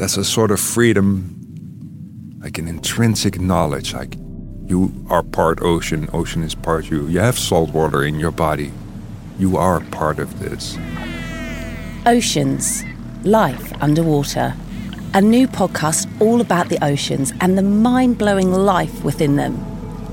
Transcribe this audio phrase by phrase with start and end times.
[0.00, 4.16] there's a sort of freedom, like an intrinsic knowledge, like
[4.64, 7.06] you are part ocean, ocean is part you.
[7.08, 8.72] You have salt water in your body.
[9.38, 10.78] You are part of this.
[12.06, 12.82] Oceans,
[13.24, 14.54] life underwater.
[15.12, 19.62] A new podcast all about the oceans and the mind blowing life within them.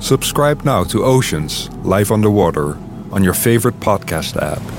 [0.02, 2.78] Subscribe now to Oceans, Life Underwater,
[3.14, 4.77] on your favorite podcast app.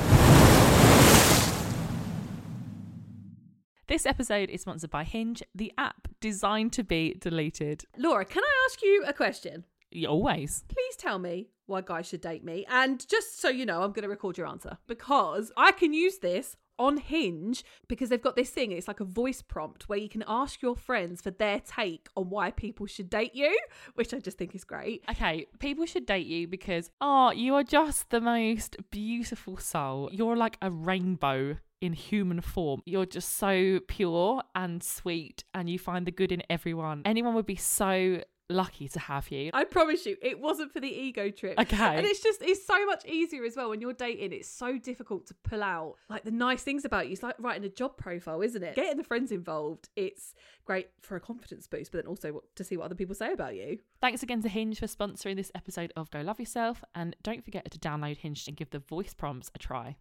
[3.98, 7.84] This episode is sponsored by Hinge, the app designed to be deleted.
[7.96, 9.64] Laura, can I ask you a question?
[10.06, 10.62] Always.
[10.68, 12.64] Please tell me why guys should date me.
[12.68, 16.18] And just so you know, I'm going to record your answer because I can use
[16.18, 18.70] this on Hinge because they've got this thing.
[18.70, 22.30] It's like a voice prompt where you can ask your friends for their take on
[22.30, 23.58] why people should date you,
[23.96, 25.02] which I just think is great.
[25.10, 30.08] Okay, people should date you because, oh, you are just the most beautiful soul.
[30.12, 32.82] You're like a rainbow in human form.
[32.84, 37.02] You're just so pure and sweet, and you find the good in everyone.
[37.04, 39.50] Anyone would be so lucky to have you.
[39.52, 41.58] I promise you, it wasn't for the ego trip.
[41.60, 41.96] Okay.
[41.96, 44.32] And it's just, it's so much easier as well when you're dating.
[44.32, 47.12] It's so difficult to pull out like the nice things about you.
[47.12, 48.74] It's like writing a job profile, isn't it?
[48.74, 50.34] Getting the friends involved, it's
[50.64, 53.54] great for a confidence boost, but then also to see what other people say about
[53.54, 53.80] you.
[54.00, 57.70] Thanks again to Hinge for sponsoring this episode of Go Love Yourself, and don't forget
[57.70, 59.96] to download Hinge and give the voice prompts a try.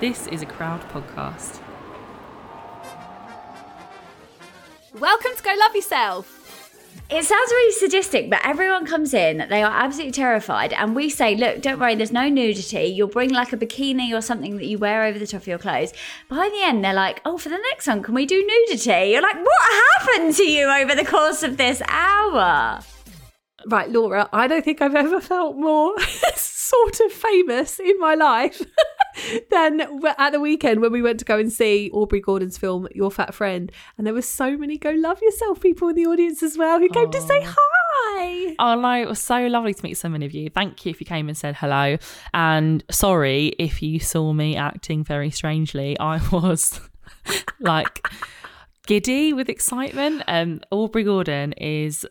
[0.00, 1.60] This is a crowd podcast.
[4.98, 6.38] Welcome to Go Love Yourself.
[7.10, 11.36] It sounds really sadistic, but everyone comes in, they are absolutely terrified, and we say,
[11.36, 12.84] Look, don't worry, there's no nudity.
[12.84, 15.58] You'll bring like a bikini or something that you wear over the top of your
[15.58, 15.92] clothes.
[16.30, 19.10] By the end, they're like, Oh, for the next one, can we do nudity?
[19.10, 22.80] You're like, What happened to you over the course of this hour?
[23.66, 26.00] Right, Laura, I don't think I've ever felt more
[26.36, 28.62] sort of famous in my life
[29.50, 29.80] than
[30.18, 33.34] at the weekend when we went to go and see Aubrey Gordon's film Your Fat
[33.34, 33.70] Friend.
[33.96, 36.88] And there were so many Go Love Yourself people in the audience as well who
[36.88, 38.56] came to say hi.
[38.58, 40.50] Oh no, it was so lovely to meet so many of you.
[40.50, 41.96] Thank you if you came and said hello.
[42.34, 45.98] And sorry if you saw me acting very strangely.
[45.98, 46.80] I was
[47.60, 48.06] like
[48.86, 50.22] giddy with excitement.
[50.26, 52.06] Um, Aubrey Gordon is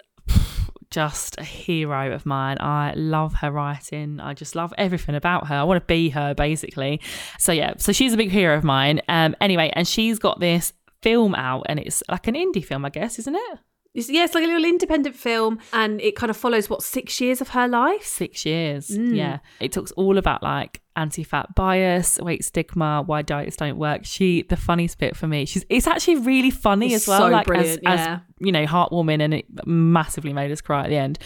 [0.91, 2.57] just a hero of mine.
[2.59, 4.19] I love her writing.
[4.19, 5.55] I just love everything about her.
[5.55, 6.99] I want to be her basically.
[7.37, 9.01] So yeah, so she's a big hero of mine.
[9.07, 12.89] Um anyway, and she's got this film out and it's like an indie film, I
[12.89, 13.59] guess, isn't it?
[13.93, 17.19] It's, yeah, it's like a little independent film and it kind of follows, what, six
[17.19, 18.05] years of her life?
[18.05, 18.95] Six years.
[18.95, 19.39] Yeah.
[19.59, 24.01] It talks all about like anti-fat bias, weight stigma, why diets don't work.
[24.03, 27.21] She the funniest bit for me, she's it's actually really funny It's as well.
[27.21, 27.89] so like as, yeah.
[27.91, 31.19] as you know, heartwarming and it massively made us cry at the end.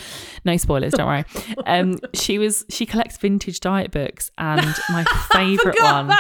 [0.46, 1.26] No spoilers, don't worry.
[1.66, 6.12] Um she was she collects vintage diet books and my favourite one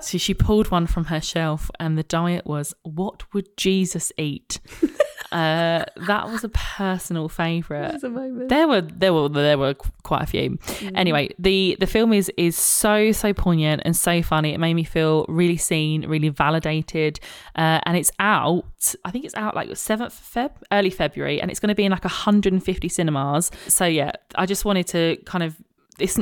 [0.00, 4.60] so she pulled one from her shelf, and the diet was "What would Jesus eat?"
[5.32, 7.90] uh, that was a personal favourite.
[7.90, 8.48] There's a moment.
[8.48, 10.58] There were there were there were quite a few.
[10.94, 14.54] Anyway, the the film is is so so poignant and so funny.
[14.54, 17.20] It made me feel really seen, really validated,
[17.56, 18.64] uh, and it's out.
[19.04, 21.92] I think it's out like seventh Feb, early February, and it's going to be in
[21.92, 23.50] like 150 cinemas.
[23.66, 25.56] So yeah, I just wanted to kind of
[25.98, 26.18] it's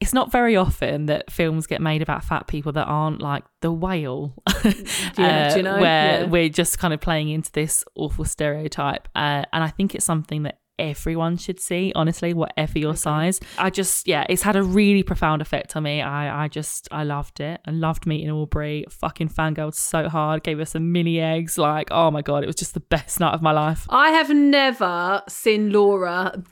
[0.00, 3.72] it's not very often that films get made about fat people that aren't like the
[3.72, 4.34] whale
[5.18, 5.80] Yeah, do you uh, know?
[5.80, 6.26] where Yeah.
[6.26, 10.42] we're just kind of playing into this awful stereotype uh, and i think it's something
[10.44, 13.38] that everyone should see honestly whatever your size.
[13.58, 16.02] I just yeah it's had a really profound effect on me.
[16.02, 20.58] I i just i loved it i loved meeting aubrey fucking fangirled so hard gave
[20.58, 23.40] us some mini eggs like oh my god it was just the best night of
[23.40, 23.86] my life.
[23.88, 26.42] I have never seen Laura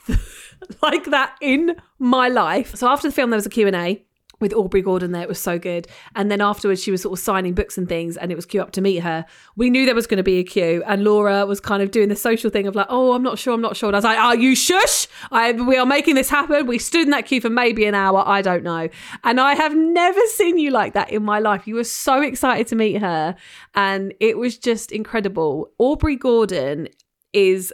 [0.83, 2.75] like that in my life.
[2.75, 4.05] So after the film, there was a Q&A
[4.43, 5.23] with Aubrey Gordon there.
[5.23, 5.87] It was so good.
[6.15, 8.61] And then afterwards, she was sort of signing books and things, and it was queue
[8.61, 9.25] up to meet her.
[9.57, 12.11] We knew there was going to be a queue, and Laura was kind of doing
[12.11, 13.89] the social thing of like, oh, I'm not sure, I'm not sure.
[13.89, 15.07] And I was like, are you shush?
[15.31, 16.67] I, we are making this happen.
[16.67, 18.23] We stood in that queue for maybe an hour.
[18.27, 18.89] I don't know.
[19.25, 21.67] And I have never seen you like that in my life.
[21.67, 23.37] You were so excited to meet her,
[23.75, 25.71] and it was just incredible.
[25.79, 26.89] Aubrey Gordon
[27.33, 27.73] is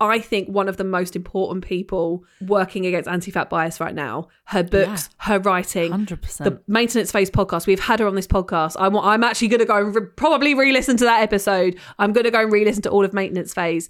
[0.00, 4.28] I think one of the most important people working against anti-fat bias right now.
[4.44, 6.44] Her books, her writing, 100%.
[6.44, 7.66] the maintenance phase podcast.
[7.66, 8.76] We've had her on this podcast.
[8.78, 11.76] I'm I'm actually going to go and re- probably re-listen to that episode.
[11.98, 13.88] I'm going to go and re-listen to all of maintenance phase.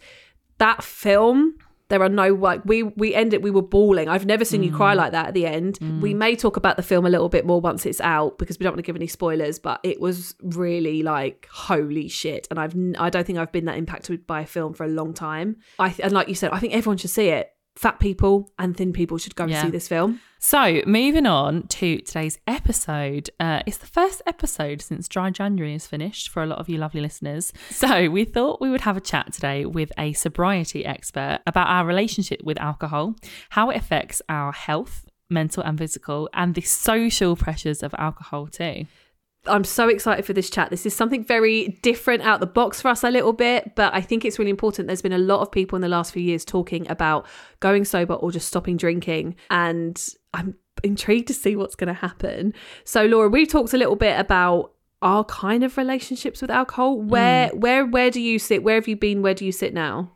[0.56, 1.56] That film.
[1.88, 4.08] There are no like we we ended we were bawling.
[4.08, 4.98] I've never seen you cry mm.
[4.98, 5.78] like that at the end.
[5.80, 6.00] Mm.
[6.00, 8.64] We may talk about the film a little bit more once it's out because we
[8.64, 9.58] don't want to give any spoilers.
[9.58, 13.78] But it was really like holy shit, and I've i don't think I've been that
[13.78, 15.56] impacted by a film for a long time.
[15.78, 18.92] I and like you said, I think everyone should see it fat people and thin
[18.92, 20.20] people should go and see this film.
[20.40, 23.30] So, moving on to today's episode.
[23.38, 26.78] Uh, it's the first episode since Dry January is finished for a lot of you
[26.78, 27.52] lovely listeners.
[27.70, 31.86] So, we thought we would have a chat today with a sobriety expert about our
[31.86, 33.14] relationship with alcohol,
[33.50, 38.86] how it affects our health, mental and physical, and the social pressures of alcohol too.
[39.46, 40.70] I'm so excited for this chat.
[40.70, 44.00] This is something very different out the box for us a little bit, but I
[44.00, 44.88] think it's really important.
[44.88, 47.26] There's been a lot of people in the last few years talking about
[47.60, 52.52] going sober or just stopping drinking, and I'm intrigued to see what's going to happen.
[52.84, 57.00] So, Laura, we've talked a little bit about our kind of relationships with alcohol.
[57.00, 57.54] Where, mm.
[57.54, 58.62] where, where do you sit?
[58.62, 59.22] Where have you been?
[59.22, 60.12] Where do you sit now?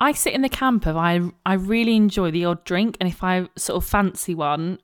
[0.00, 3.22] I sit in the camp of I I really enjoy the odd drink, and if
[3.22, 4.78] I sort of fancy one,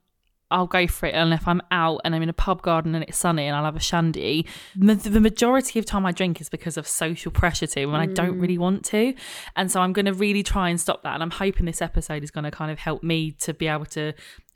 [0.49, 1.13] I'll go for it.
[1.13, 3.65] And if I'm out and I'm in a pub garden and it's sunny and I'll
[3.65, 4.45] have a shandy,
[4.75, 8.05] ma- the majority of time I drink is because of social pressure to when I
[8.05, 8.41] don't mm.
[8.41, 9.13] really want to.
[9.55, 11.13] And so I'm going to really try and stop that.
[11.13, 13.85] And I'm hoping this episode is going to kind of help me to be able
[13.87, 14.13] to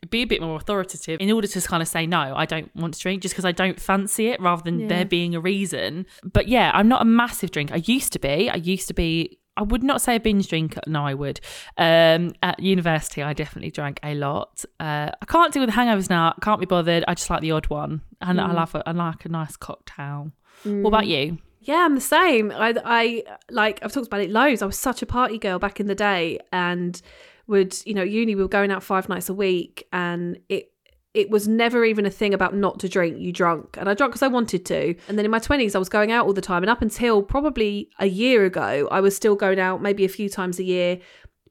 [0.10, 2.92] be a bit more authoritative in order to kind of say no i don't want
[2.92, 6.48] to drink just because i don't fancy it rather than there being a reason but
[6.48, 9.64] yeah i'm not a massive drinker i used to be i used to be I
[9.64, 10.82] would not say a binge drinker.
[10.88, 11.40] No, I would.
[11.78, 14.64] Um, at university, I definitely drank a lot.
[14.80, 16.34] Uh, I can't deal with hangovers now.
[16.38, 17.04] I can't be bothered.
[17.08, 18.84] I just like the odd one, and I love it.
[18.86, 20.32] I like a nice cocktail.
[20.64, 21.40] What about you?
[21.64, 22.52] Yeah, I'm the same.
[22.52, 24.62] I, I like I've talked about it loads.
[24.62, 27.00] I was such a party girl back in the day, and
[27.48, 30.72] would you know uni we were going out five nights a week, and it
[31.14, 33.20] it was never even a thing about not to drink.
[33.20, 34.96] You drunk, and I drank because I wanted to.
[35.08, 37.22] And then in my twenties, I was going out all the time, and up until
[37.22, 41.00] probably a year ago, I was still going out maybe a few times a year,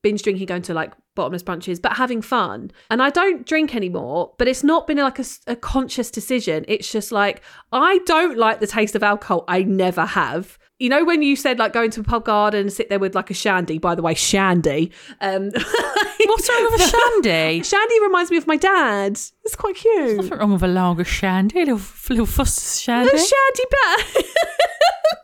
[0.02, 2.70] binge drinking, going to like bottomless brunches, but having fun.
[2.88, 6.64] And I don't drink anymore, but it's not been like a conscious decision.
[6.68, 7.42] It's just like,
[7.72, 9.44] I don't like the taste of alcohol.
[9.48, 10.58] I never have.
[10.80, 13.14] You know, when you said like going to a pub garden and sit there with
[13.14, 14.90] like a shandy, by the way, shandy.
[15.20, 15.50] Um,
[16.24, 17.62] What's wrong with a shandy?
[17.64, 19.12] shandy reminds me of my dad.
[19.12, 20.16] It's quite cute.
[20.16, 23.14] Nothing wrong with a lager shandy, a little, little Foster's shandy.
[23.14, 24.24] A shandy bat.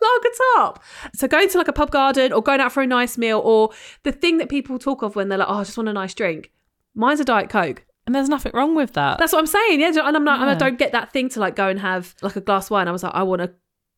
[0.03, 0.85] Lager top.
[1.15, 3.71] So going to like a pub garden or going out for a nice meal or
[4.03, 6.13] the thing that people talk of when they're like, oh, I just want a nice
[6.13, 6.53] drink.
[6.95, 7.85] Mine's a Diet Coke.
[8.07, 9.19] And there's nothing wrong with that.
[9.19, 9.81] That's what I'm saying.
[9.81, 9.93] Yeah.
[10.05, 12.37] And I'm not, and I don't get that thing to like go and have like
[12.37, 12.89] a glass of wine.
[12.89, 13.53] I was like, I want a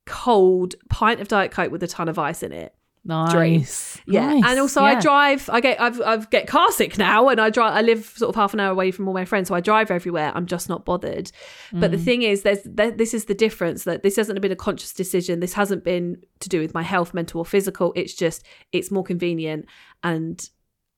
[0.08, 2.74] cold pint of Diet Coke with a ton of ice in it.
[3.04, 4.00] nice.
[4.06, 4.34] Yeah.
[4.34, 4.44] Nice.
[4.46, 7.72] And also I drive, I get, I've, I've get car sick now and I drive,
[7.74, 9.48] I live sort of half an hour away from all my friends.
[9.48, 10.32] So I drive everywhere.
[10.34, 11.30] I'm just not bothered.
[11.72, 11.92] But Mm.
[11.92, 14.92] the thing is, there's, there, this is the difference that this hasn't been a conscious
[14.92, 15.40] decision.
[15.40, 17.92] This hasn't been to do with my health, mental or physical.
[17.96, 19.66] It's just, it's more convenient.
[20.02, 20.48] And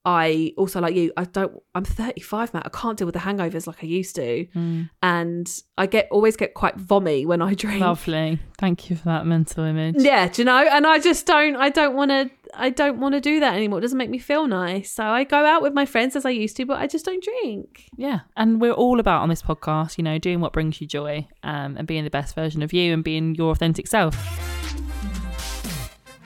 [0.04, 2.66] I also like you, I don't I'm 35, Matt.
[2.66, 4.46] I can't deal with the hangovers like I used to.
[4.54, 4.88] Mm.
[5.02, 7.80] And I get always get quite vommy when I drink.
[7.80, 8.38] Lovely.
[8.58, 9.96] Thank you for that mental image.
[9.98, 10.66] Yeah, do you know?
[10.66, 13.78] And I just don't I don't wanna I don't want to do that anymore.
[13.78, 14.90] It doesn't make me feel nice.
[14.90, 17.22] So I go out with my friends as I used to, but I just don't
[17.22, 17.84] drink.
[17.96, 21.28] Yeah, and we're all about on this podcast, you know, doing what brings you joy,
[21.42, 24.16] um, and being the best version of you and being your authentic self.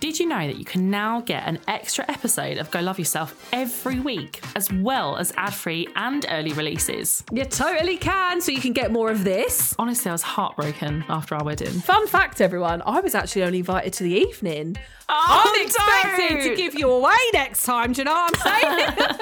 [0.04, 3.48] Did you know that you can now get an extra episode of Go Love Yourself
[3.54, 7.24] every week, as well as ad free and early releases?
[7.32, 9.74] You totally can, so you can get more of this.
[9.78, 11.70] Honestly, I was heartbroken after our wedding.
[11.70, 14.76] Fun fact, everyone, I was actually only invited to the evening.
[15.08, 16.50] Oh, I'm expected don't!
[16.50, 19.16] to give you away next time, do you know what I'm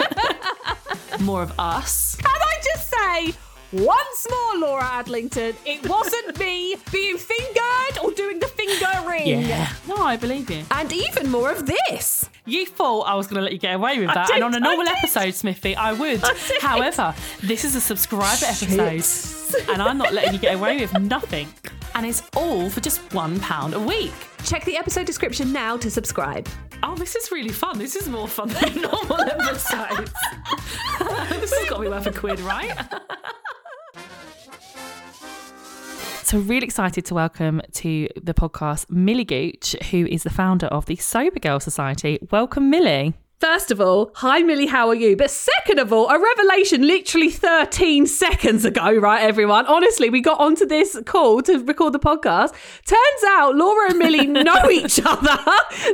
[1.21, 1.21] saying?
[1.25, 2.17] More of us.
[2.17, 3.39] Can I just say
[3.73, 9.27] once more, Laura Adlington, it wasn't me being fingered or doing the fingering.
[9.27, 9.73] Yeah.
[9.89, 10.65] No, I believe you.
[10.71, 12.29] And even more of this.
[12.45, 14.45] You thought I was going to let you get away with I that, did, and
[14.45, 16.21] on a normal episode, Smithy, I would.
[16.23, 16.59] I.
[16.61, 21.49] However, this is a subscriber episode, and I'm not letting you get away with nothing.
[21.95, 24.13] And it's all for just one pound a week.
[24.45, 26.49] Check the episode description now to subscribe.
[26.83, 27.79] Oh, this is really fun.
[27.79, 30.13] This is more fun than normal episodes.
[31.31, 32.77] this has got to be worth a quid, right?
[36.33, 40.87] So, really excited to welcome to the podcast Millie Gooch, who is the founder of
[40.87, 42.21] the Sober Girl Society.
[42.31, 43.13] Welcome, Millie.
[43.43, 45.17] First of all, hi Millie, how are you?
[45.17, 49.67] But second of all, a revelation literally 13 seconds ago, right, everyone?
[49.67, 52.55] Honestly, we got onto this call to record the podcast.
[52.87, 55.39] Turns out Laura and Millie know each other.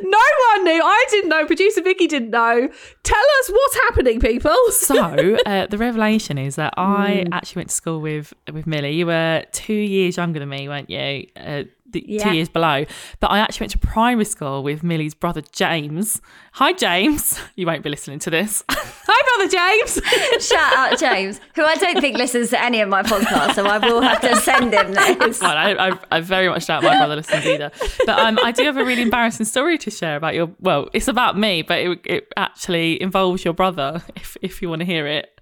[0.03, 0.83] No one knew.
[0.85, 1.47] I didn't know.
[1.47, 2.69] Producer Vicky didn't know.
[3.03, 4.55] Tell us what's happening, people.
[4.71, 8.93] So uh, the revelation is that I actually went to school with with Millie.
[8.93, 11.27] You were two years younger than me, weren't you?
[11.37, 12.25] Uh, the Yeah.
[12.25, 12.85] two years below.
[13.21, 16.21] But I actually went to primary school with Millie's brother James.
[16.55, 17.39] Hi, James.
[17.57, 18.63] You won't be listening to this.
[18.71, 20.47] Hi, brother James.
[20.49, 23.79] Shout out James, who I don't think listens to any of my podcasts, so I
[23.79, 25.41] will have to send him this.
[25.41, 27.73] Well, I, I, I very much doubt my brother listens either.
[28.07, 30.51] But um, I do have a really embarrassing story to share about your.
[30.61, 34.03] Well, it's about me, but it, it actually involves your brother.
[34.15, 35.38] If if you want to hear it.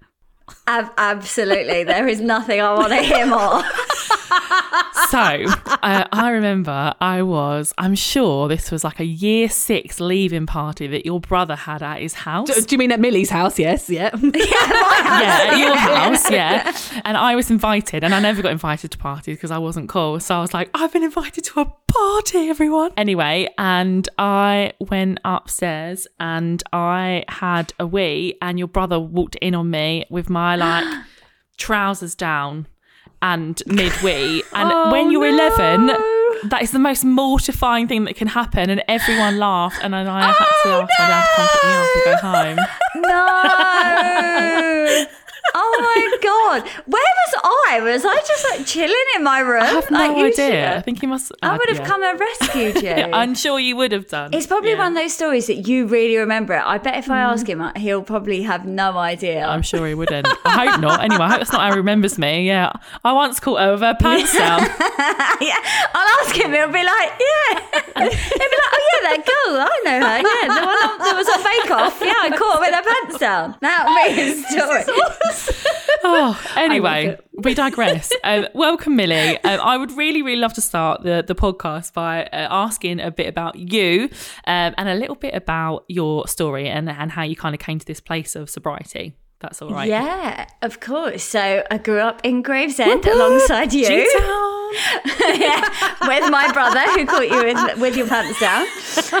[0.67, 3.63] Ab- absolutely, there is nothing I want to hear more.
[5.09, 7.73] So uh, I remember I was.
[7.77, 12.01] I'm sure this was like a year six leaving party that your brother had at
[12.01, 12.49] his house.
[12.49, 13.57] Do you mean at Millie's house?
[13.57, 13.89] Yes.
[13.89, 14.09] Yeah.
[14.21, 16.75] yeah, at your house, yeah.
[17.05, 20.19] And I was invited, and I never got invited to parties because I wasn't cool.
[20.19, 22.91] So I was like, I've been invited to a party, everyone.
[22.97, 29.55] Anyway, and I went upstairs and I had a wee, and your brother walked in
[29.55, 30.85] on me with my like
[31.57, 32.67] trousers down
[33.21, 34.43] and mid wee.
[34.53, 35.87] And Oh, when you're 11,
[36.49, 38.69] that is the most mortifying thing that can happen.
[38.69, 41.63] And everyone laughed, and then I had to oh, ask my dad to come pick
[41.63, 42.57] me up and go home.
[42.95, 43.05] No.
[45.55, 46.69] Oh my god.
[46.85, 47.79] Where was I?
[47.81, 49.63] Was I just like chilling in my room?
[49.63, 50.75] I have no you idea.
[50.77, 51.31] I think he must.
[51.41, 51.85] I uh, would have yeah.
[51.85, 52.89] come and rescued you.
[52.89, 54.33] Yeah, I'm sure you would have done.
[54.33, 54.77] It's probably Yeah.
[54.79, 56.63] one of those stories that you really remember it.
[56.65, 59.45] I bet if I ask him, he'll probably have no idea.
[59.45, 60.27] I'm sure he wouldn't.
[60.45, 61.01] I hope not.
[61.03, 62.45] Anyway, I hope it's not how he remembers me.
[62.47, 62.71] Yeah.
[63.03, 64.61] I once caught her with her pants down.
[65.41, 65.59] yeah,
[65.93, 66.51] I'll ask him.
[66.53, 67.59] He'll be like, yeah.
[67.97, 69.57] He'll be like, oh yeah, that girl.
[69.59, 70.17] I know her.
[70.17, 71.99] Yeah, the one that was on Bake Off.
[72.01, 73.55] Yeah, I caught her with her pants down.
[73.61, 74.45] That'll be his
[75.37, 75.57] story.
[76.03, 78.11] Oh, anyway, we digress.
[78.23, 79.37] Um, welcome, Millie.
[79.43, 83.11] Um, I would really, really love to start the, the podcast by uh, asking a
[83.11, 84.09] bit about you
[84.45, 87.79] um, and a little bit about your story and, and how you kind of came
[87.79, 89.15] to this place of sobriety.
[89.39, 89.87] That's all right.
[89.87, 91.23] Yeah, of course.
[91.23, 94.43] So I grew up in Gravesend alongside you.
[95.17, 98.65] Yeah, with my brother who caught you with, with your pants down.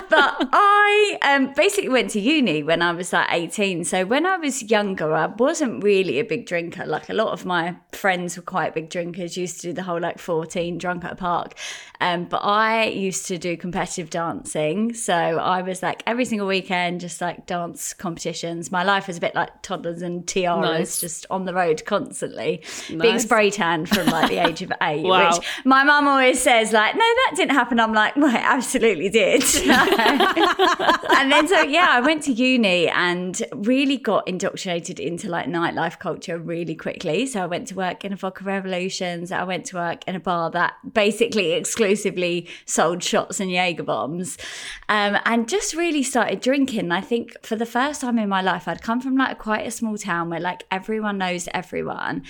[0.09, 3.85] But I um, basically went to uni when I was like 18.
[3.85, 6.85] So when I was younger, I wasn't really a big drinker.
[6.85, 9.99] Like a lot of my friends were quite big drinkers, used to do the whole
[9.99, 11.53] like 14 drunk at a park.
[11.99, 14.93] Um, but I used to do competitive dancing.
[14.93, 18.71] So I was like every single weekend, just like dance competitions.
[18.71, 20.99] My life was a bit like toddlers and tiaras, Nice.
[20.99, 25.35] just on the road constantly, being spray tanned from like the age of eight, Wow.
[25.35, 27.79] which my mum always says like, no, that didn't happen.
[27.79, 29.43] I'm like, well, it absolutely did.
[29.67, 35.99] and then so yeah, I went to uni and really got indoctrinated into like nightlife
[35.99, 37.25] culture really quickly.
[37.25, 39.31] So I went to work in a vodka revolutions.
[39.31, 44.37] I went to work in a bar that basically exclusively sold shots and Jaeger bombs,
[44.89, 46.91] um, and just really started drinking.
[46.91, 49.71] I think for the first time in my life, I'd come from like quite a
[49.71, 52.23] small town where like everyone knows everyone.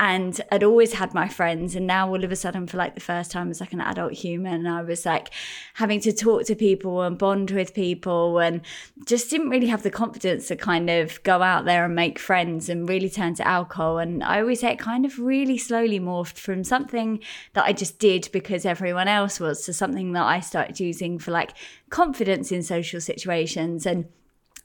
[0.00, 3.00] And I'd always had my friends and now all of a sudden for like the
[3.00, 5.30] first time as like an adult human I was like
[5.74, 8.60] having to talk to people and bond with people and
[9.06, 12.68] just didn't really have the confidence to kind of go out there and make friends
[12.68, 13.98] and really turn to alcohol.
[13.98, 17.18] And I always say it kind of really slowly morphed from something
[17.54, 21.32] that I just did because everyone else was to something that I started using for
[21.32, 21.54] like
[21.90, 23.84] confidence in social situations.
[23.84, 24.04] And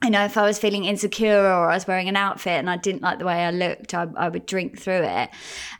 [0.03, 2.75] I know if I was feeling insecure or I was wearing an outfit and I
[2.75, 5.29] didn't like the way I looked, I, I would drink through it.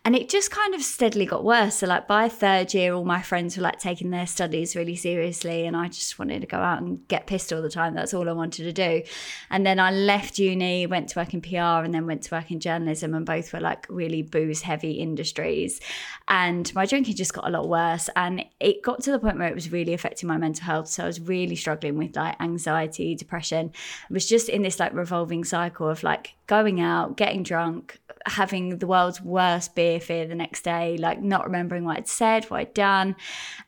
[0.06, 1.80] And it just kind of steadily got worse.
[1.80, 5.66] So, like, by third year, all my friends were like taking their studies really seriously.
[5.66, 7.96] And I just wanted to go out and get pissed all the time.
[7.96, 9.04] That's all I wanted to do.
[9.50, 12.50] And then I left uni, went to work in PR, and then went to work
[12.50, 13.14] in journalism.
[13.14, 15.82] And both were like really booze heavy industries.
[16.30, 18.10] And my drinking just got a lot worse.
[18.16, 20.88] And it got to the point where it was really affecting my mental health.
[20.88, 23.74] So, I was really struggling with like anxiety, depression.
[24.14, 28.88] Was just in this like revolving cycle of like going out, getting drunk, having the
[28.88, 32.74] world's worst beer fear the next day, like not remembering what I'd said, what I'd
[32.74, 33.16] done,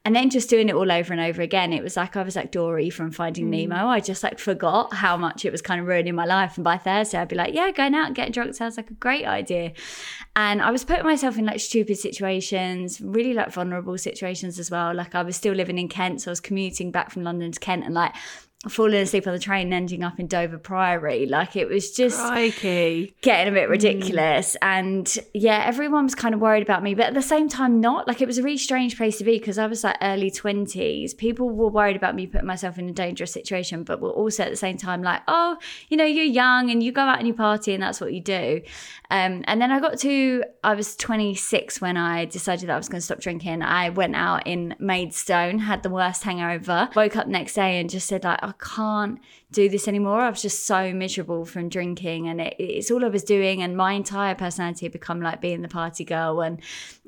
[0.06, 1.74] and then just doing it all over and over again.
[1.74, 3.68] It was like I was like Dory from Finding mm.
[3.68, 3.88] Nemo.
[3.88, 6.58] I just like forgot how much it was kind of ruining my life.
[6.58, 8.96] And by Thursday, I'd be like, yeah, going out and getting drunk sounds like a
[8.96, 9.74] great idea.
[10.36, 14.94] And I was putting myself in like stupid situations, really like vulnerable situations as well.
[14.94, 17.60] Like I was still living in Kent, so I was commuting back from London to
[17.60, 18.14] Kent and like
[18.70, 21.26] falling asleep on the train and ending up in Dover Priory.
[21.26, 23.16] Like it was just Crikey.
[23.22, 24.58] getting a bit ridiculous.
[24.62, 28.08] And yeah, everyone was kind of worried about me, but at the same time, not.
[28.08, 31.18] Like it was a really strange place to be because I was like early 20s.
[31.18, 34.50] People were worried about me putting myself in a dangerous situation, but were also at
[34.50, 35.58] the same time like, oh,
[35.90, 38.22] you know, you're young and you go out and you party and that's what you
[38.22, 38.62] do.
[39.12, 42.90] Um, and then I got to, I was 26 when I decided that I was
[42.90, 43.62] going to stop drinking.
[43.62, 48.08] I went out in Maidstone, had the worst hangover, woke up next day and just
[48.08, 49.20] said like, I can't
[49.52, 50.20] do this anymore.
[50.22, 53.62] I was just so miserable from drinking and it, it's all I was doing.
[53.62, 56.42] And my entire personality had become like being the party girl.
[56.42, 56.62] And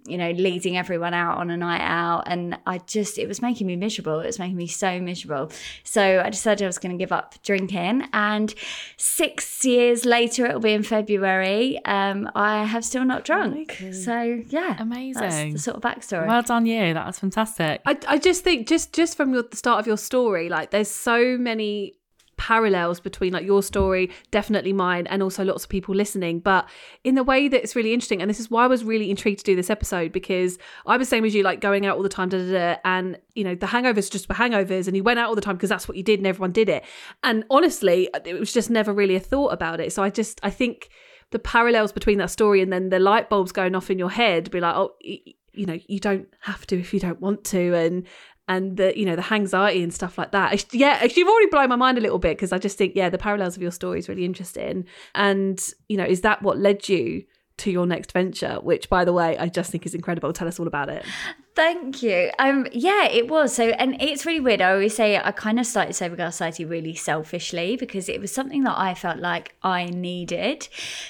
[0.08, 2.24] you know, leading everyone out on a night out.
[2.28, 4.20] And I just, it was making me miserable.
[4.22, 5.52] It was making me so miserable.
[5.84, 8.08] So I decided I was going to give up drinking.
[8.14, 8.54] And
[8.96, 13.78] six years later, it'll be in February, um, I have still not drunk.
[13.92, 14.76] So yeah.
[14.78, 15.54] That's Amazing.
[15.54, 16.28] the sort of backstory.
[16.28, 16.94] Well done, you.
[16.94, 17.82] That was fantastic.
[17.86, 20.90] I, I just think just just from your, the start of your story, like there's
[20.90, 21.98] so many
[22.38, 26.40] parallels between like your story, definitely mine, and also lots of people listening.
[26.40, 26.70] But
[27.04, 29.40] in the way that it's really interesting, and this is why I was really intrigued
[29.40, 32.10] to do this episode because I was same as you, like going out all the
[32.10, 35.20] time, da da da, and you know the hangovers just were hangovers, and you went
[35.20, 36.86] out all the time because that's what you did, and everyone did it.
[37.24, 39.92] And honestly, it was just never really a thought about it.
[39.92, 40.90] So I just I think
[41.32, 44.50] the parallels between that story and then the light bulbs going off in your head,
[44.52, 44.96] be like, oh.
[45.02, 48.06] you know you don't have to if you don't want to and
[48.48, 51.76] and the you know the anxiety and stuff like that yeah you've already blown my
[51.76, 54.10] mind a little bit because i just think yeah the parallels of your story is
[54.10, 54.86] really interesting
[55.16, 57.24] and you know is that what led you
[57.58, 60.60] to your next venture which by the way i just think is incredible tell us
[60.60, 61.04] all about it
[61.58, 62.30] Thank you.
[62.38, 63.52] Um, yeah, it was.
[63.56, 64.62] So, and it's really weird.
[64.62, 68.32] I always say I kind of started Sober Girl Society really selfishly because it was
[68.32, 70.68] something that I felt like I needed.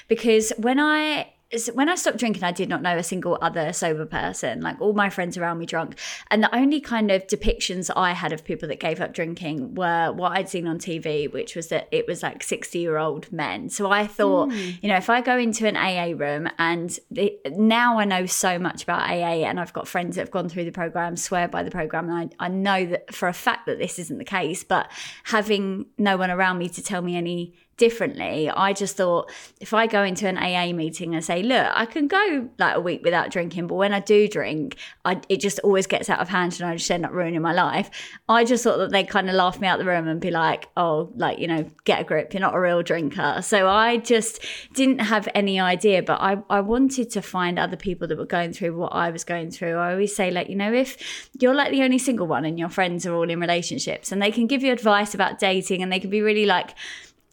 [0.07, 1.33] Because when I
[1.73, 4.61] when I stopped drinking, I did not know a single other sober person.
[4.61, 5.97] Like all my friends around me drunk,
[6.29, 10.11] and the only kind of depictions I had of people that gave up drinking were
[10.11, 13.69] what I'd seen on TV, which was that it was like sixty-year-old men.
[13.69, 14.71] So I thought, hmm.
[14.81, 18.59] you know, if I go into an AA room, and the, now I know so
[18.59, 21.63] much about AA, and I've got friends that have gone through the program, swear by
[21.63, 24.65] the program, and I, I know that for a fact that this isn't the case.
[24.65, 24.91] But
[25.23, 28.49] having no one around me to tell me any differently.
[28.49, 29.31] I just thought
[29.61, 32.81] if I go into an AA meeting and say, look, I can go like a
[32.81, 36.29] week without drinking, but when I do drink, I, it just always gets out of
[36.29, 37.89] hand and I just end up ruining my life.
[38.27, 40.67] I just thought that they'd kind of laugh me out the room and be like,
[40.75, 43.41] oh, like, you know, get a grip, you're not a real drinker.
[43.41, 44.43] So I just
[44.73, 48.53] didn't have any idea, but I, I wanted to find other people that were going
[48.53, 49.75] through what I was going through.
[49.75, 52.69] I always say, like, you know, if you're like the only single one and your
[52.69, 55.99] friends are all in relationships and they can give you advice about dating and they
[55.99, 56.73] can be really like,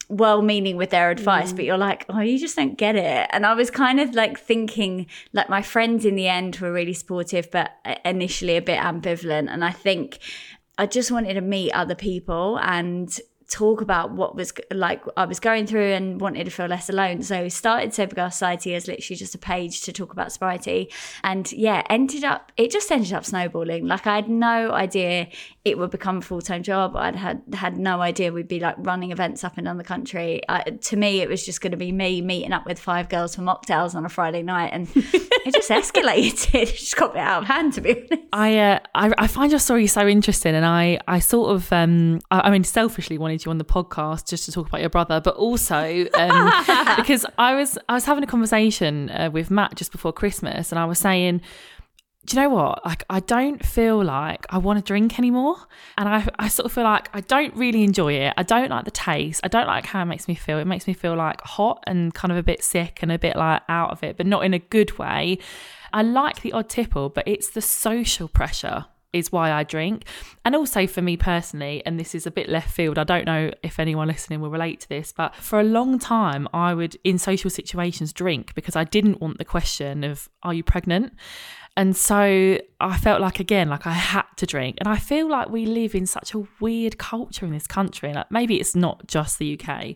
[0.09, 1.55] well meaning with their advice, mm.
[1.55, 3.27] but you're like, oh, you just don't get it.
[3.31, 6.93] And I was kind of like thinking, like, my friends in the end were really
[6.93, 9.49] supportive, but uh, initially a bit ambivalent.
[9.49, 10.19] And I think
[10.77, 13.17] I just wanted to meet other people and
[13.49, 17.21] talk about what was like I was going through and wanted to feel less alone.
[17.21, 20.91] So we started Sober Girl Society as literally just a page to talk about sobriety.
[21.23, 23.87] And yeah, ended up it just ended up snowballing.
[23.87, 25.27] Like I had no idea
[25.65, 26.95] it would become a full time job.
[26.95, 30.41] I'd had had no idea we'd be like running events up and down the country.
[30.47, 33.35] I, to me, it was just going to be me meeting up with five girls
[33.35, 36.53] for mocktails on a Friday night, and it just escalated.
[36.53, 38.13] it just got a bit out of hand, to be honest.
[38.31, 42.21] I, uh, I I find your story so interesting, and I I sort of um
[42.29, 45.19] I, I mean selfishly wanted you on the podcast just to talk about your brother,
[45.19, 46.51] but also um,
[46.95, 50.79] because I was I was having a conversation uh, with Matt just before Christmas, and
[50.79, 51.41] I was saying.
[52.27, 52.83] Do you know what?
[52.83, 55.57] Like, I don't feel like I want to drink anymore.
[55.95, 58.33] And I, I sort of feel like I don't really enjoy it.
[58.35, 59.41] I don't like the taste.
[59.43, 60.57] I don't like how it makes me feel.
[60.57, 63.35] It makes me feel like hot and kind of a bit sick and a bit
[63.35, 65.37] like out of it, but not in a good way.
[65.93, 70.05] I like the odd tipple, but it's the social pressure is why I drink.
[70.43, 73.51] And also for me personally, and this is a bit left field, I don't know
[73.63, 77.17] if anyone listening will relate to this, but for a long time, I would in
[77.17, 81.13] social situations drink because I didn't want the question of, are you pregnant?
[81.77, 84.77] And so I felt like, again, like I had to drink.
[84.79, 88.13] And I feel like we live in such a weird culture in this country.
[88.13, 89.95] Like maybe it's not just the UK.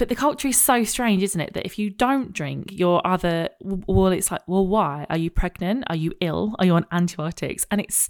[0.00, 1.52] But the culture is so strange, isn't it?
[1.52, 5.06] That if you don't drink, you're either, well, it's like, well, why?
[5.10, 5.84] Are you pregnant?
[5.88, 6.56] Are you ill?
[6.58, 7.66] Are you on antibiotics?
[7.70, 8.08] And it's,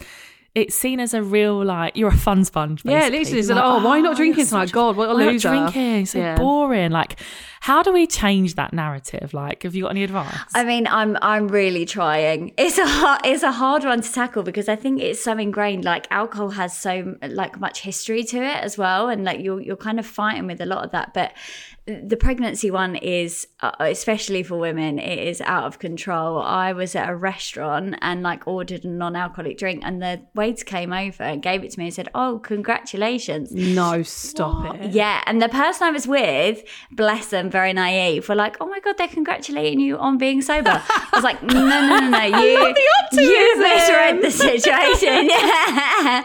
[0.54, 2.82] it's seen as a real like you're a fun sponge.
[2.84, 3.18] Yeah, basically.
[3.18, 4.72] literally, it's You're like, oh, why not drinking you're oh, tonight?
[4.72, 6.06] God, what a why not drinking?
[6.06, 6.36] So Yeah.
[6.36, 6.90] boring.
[6.90, 7.20] Like,
[7.60, 9.32] how do we change that narrative?
[9.32, 10.34] Like, have you got any advice?
[10.54, 12.52] I mean, I'm I'm really trying.
[12.58, 15.84] It's a hard, it's a hard one to tackle because I think it's so ingrained.
[15.84, 19.76] Like alcohol has so like much history to it as well, and like you're you're
[19.76, 21.14] kind of fighting with a lot of that.
[21.14, 21.32] But
[21.86, 26.38] the pregnancy one is, uh, especially for women, it is out of control.
[26.38, 30.92] I was at a restaurant and like ordered a non-alcoholic drink, and the waiter came
[30.92, 34.92] over and gave it to me and said, "Oh, congratulations." No, stop it.
[34.92, 36.62] Yeah, and the person I was with,
[36.92, 40.82] bless them, very naive, were like, "Oh my god, they're congratulating you on being sober."
[40.88, 42.74] I was like, "No, no, no, no, you,
[43.12, 46.22] you misread the situation." Yeah,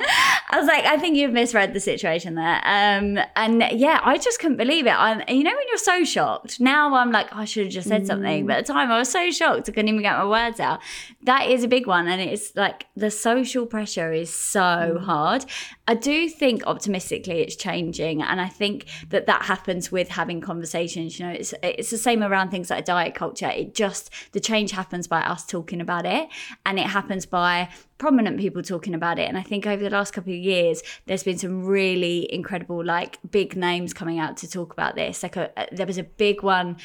[0.52, 4.40] I was like, "I think you've misread the situation there." Um, and yeah, I just
[4.40, 4.92] couldn't believe it.
[4.94, 6.60] I'm, you know, when you're so shocked.
[6.60, 8.48] Now I'm like, "Oh, I should have just said something, mm.
[8.48, 10.82] but at the time I was so shocked, I couldn't even get my words out.
[11.26, 15.04] That is a big one and it's like the social pressure is so mm.
[15.04, 15.46] hard.
[15.88, 21.20] I do think optimistically it's changing and i think that that happens with having conversations
[21.20, 23.50] you know it's it's the same around things like diet culture.
[23.50, 26.30] It just the change happens by us talking about it
[26.66, 30.12] and it happens by prominent people talking about it and i think over the last
[30.12, 34.74] couple of years there's been some really incredible like big names coming out to talk
[34.74, 35.24] about this.
[35.24, 36.78] Like a, there was a big one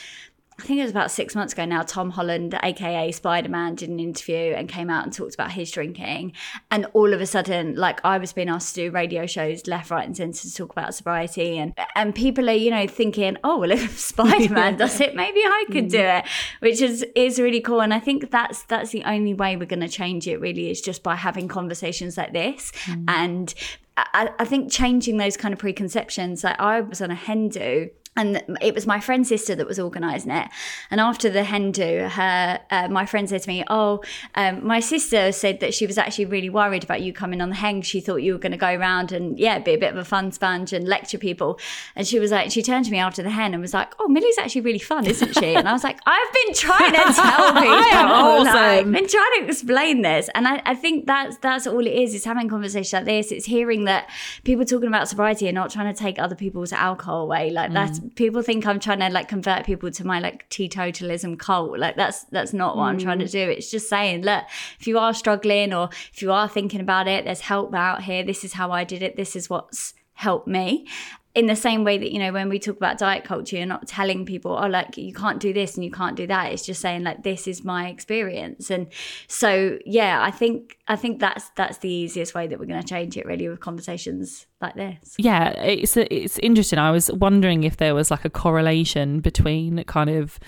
[0.61, 3.89] I think it was about six months ago now, Tom Holland, aka Spider Man, did
[3.89, 6.35] an interview and came out and talked about his drinking.
[6.71, 9.91] And all of a sudden, like I was being asked to do radio shows left,
[9.91, 11.57] right, and centre to talk about sobriety.
[11.57, 15.41] And and people are, you know, thinking, oh, well, if Spider Man does it, maybe
[15.41, 16.19] I could do mm.
[16.19, 16.27] it,
[16.61, 17.81] which is is really cool.
[17.81, 20.83] And I think that's that's the only way we're going to change it, really, is
[20.83, 22.71] just by having conversations like this.
[22.85, 23.05] Mm.
[23.09, 23.55] And
[23.97, 26.45] I, I think changing those kind of preconceptions.
[26.45, 29.79] Like I was on a hen do and it was my friend's sister that was
[29.79, 30.49] organising it.
[30.91, 34.03] And after the hen do, her uh, my friend said to me, "Oh,
[34.35, 37.55] um, my sister said that she was actually really worried about you coming on the
[37.55, 37.83] hen.
[37.83, 40.05] She thought you were going to go around and yeah, be a bit of a
[40.05, 41.59] fun sponge and lecture people."
[41.95, 44.09] And she was like, she turned to me after the hen and was like, "Oh,
[44.09, 47.53] Millie's actually really fun, isn't she?" And I was like, "I've been trying to tell
[47.53, 48.55] people, I am awesome.
[48.55, 52.15] like, been trying to explain this." And I, I think that's that's all it is.
[52.15, 53.31] It's having conversations like this.
[53.31, 54.11] It's hearing that
[54.43, 57.51] people talking about sobriety are not trying to take other people's alcohol away.
[57.51, 61.79] Like that's people think I'm trying to like convert people to my like teetotalism cult.
[61.79, 63.31] Like that's that's not what I'm trying to mm.
[63.31, 63.51] do.
[63.51, 64.45] It's just saying, look,
[64.79, 68.23] if you are struggling or if you are thinking about it, there's help out here.
[68.23, 69.17] This is how I did it.
[69.17, 70.87] This is what's helped me.
[71.35, 73.87] In the same way that, you know, when we talk about diet culture, you're not
[73.87, 76.53] telling people, oh, like you can't do this and you can't do that.
[76.53, 78.71] It's just saying like this is my experience.
[78.71, 78.89] And
[79.29, 83.17] so yeah, I think I think that's that's the easiest way that we're gonna change
[83.17, 85.15] it really with conversations like this.
[85.19, 90.11] yeah it's it's interesting i was wondering if there was like a correlation between kind
[90.11, 90.39] of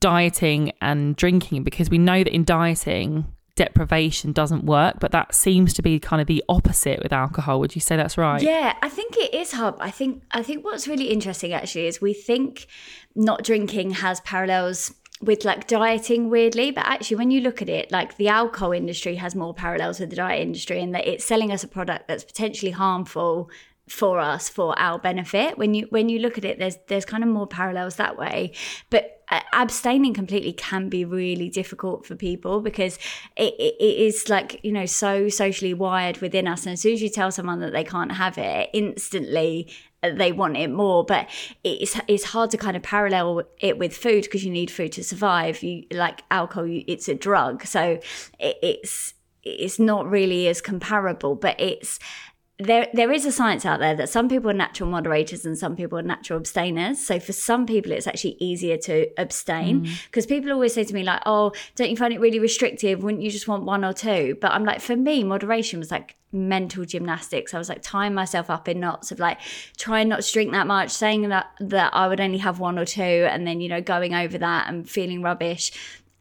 [0.00, 5.74] dieting and drinking because we know that in dieting deprivation doesn't work but that seems
[5.74, 7.60] to be kind of the opposite with alcohol.
[7.60, 8.40] Would you say that's right?
[8.40, 9.74] Yeah, I think it is hard.
[9.78, 12.66] I think I think what's really interesting actually is we think
[13.14, 17.92] not drinking has parallels with like dieting weirdly, but actually when you look at it,
[17.92, 21.52] like the alcohol industry has more parallels with the diet industry in that it's selling
[21.52, 23.48] us a product that's potentially harmful
[23.88, 25.58] for us for our benefit.
[25.58, 28.52] When you when you look at it there's there's kind of more parallels that way.
[28.90, 29.21] But
[29.52, 32.98] abstaining completely can be really difficult for people because
[33.36, 36.66] it, it, it is like you know so socially wired within us.
[36.66, 39.68] And as soon as you tell someone that they can't have it instantly
[40.02, 41.04] uh, they want it more.
[41.04, 41.28] But
[41.64, 45.04] it's it's hard to kind of parallel it with food because you need food to
[45.04, 45.62] survive.
[45.62, 47.64] You like alcohol you, it's a drug.
[47.64, 48.00] So
[48.38, 49.14] it, it's
[49.44, 51.98] it's not really as comparable but it's
[52.64, 55.76] there there is a science out there that some people are natural moderators and some
[55.76, 57.04] people are natural abstainers.
[57.04, 60.04] So for some people it's actually easier to abstain mm.
[60.06, 63.02] because people always say to me like, "Oh, don't you find it really restrictive?
[63.02, 64.36] Wouldn't you just want one or two?
[64.40, 67.52] But I'm like, for me, moderation was like mental gymnastics.
[67.52, 69.38] I was like tying myself up in knots of like
[69.76, 72.84] trying not to drink that much, saying that that I would only have one or
[72.84, 75.72] two, and then you know going over that and feeling rubbish.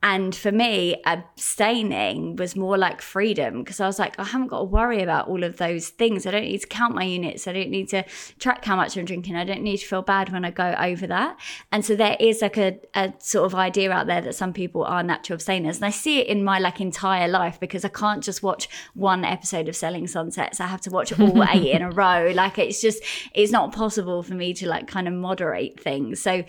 [0.03, 4.47] And for me, abstaining was more like freedom because I was like, oh, I haven't
[4.47, 6.25] got to worry about all of those things.
[6.25, 7.47] I don't need to count my units.
[7.47, 8.03] I don't need to
[8.39, 9.35] track how much I'm drinking.
[9.35, 11.39] I don't need to feel bad when I go over that.
[11.71, 14.83] And so there is like a, a sort of idea out there that some people
[14.83, 15.77] are natural abstainers.
[15.77, 19.23] And I see it in my like entire life because I can't just watch one
[19.23, 20.59] episode of Selling Sunsets.
[20.59, 22.31] I have to watch all eight in a row.
[22.33, 23.03] Like it's just,
[23.35, 26.19] it's not possible for me to like kind of moderate things.
[26.21, 26.43] So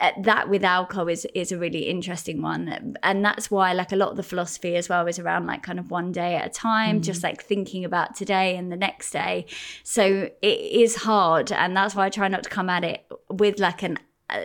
[0.00, 2.94] that with alcohol is is a really interesting one.
[3.02, 5.78] And that's why like a lot of the philosophy as well is around like kind
[5.78, 9.46] of one day at a time just like thinking about today and the next day.
[9.82, 13.58] So it is hard and that's why i try not to come at it with
[13.58, 13.98] like an
[14.30, 14.40] uh,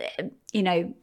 [0.52, 0.94] you know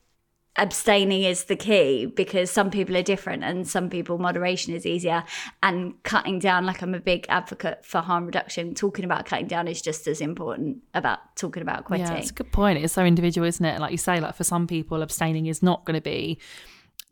[0.58, 5.24] abstaining is the key because some people are different and some people moderation is easier
[5.64, 9.66] and cutting down like i'm a big advocate for harm reduction talking about cutting down
[9.66, 12.80] is just as important about talking about quitting Yeah, it's a good point.
[12.80, 13.80] It's so individual, isn't it?
[13.80, 16.38] Like you say, like for some people, abstaining is not going to be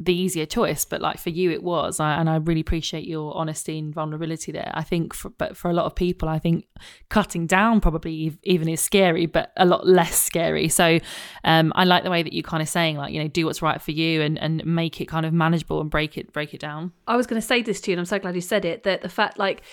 [0.01, 1.99] the easier choice, but like for you, it was.
[1.99, 4.71] I, and I really appreciate your honesty and vulnerability there.
[4.73, 6.67] I think, for, but for a lot of people, I think
[7.09, 10.69] cutting down probably even is scary, but a lot less scary.
[10.69, 10.99] So
[11.43, 13.61] um, I like the way that you kind of saying like, you know, do what's
[13.61, 16.61] right for you and and make it kind of manageable and break it break it
[16.61, 16.93] down.
[17.05, 18.83] I was going to say this to you, and I'm so glad you said it.
[18.83, 19.63] That the fact, like,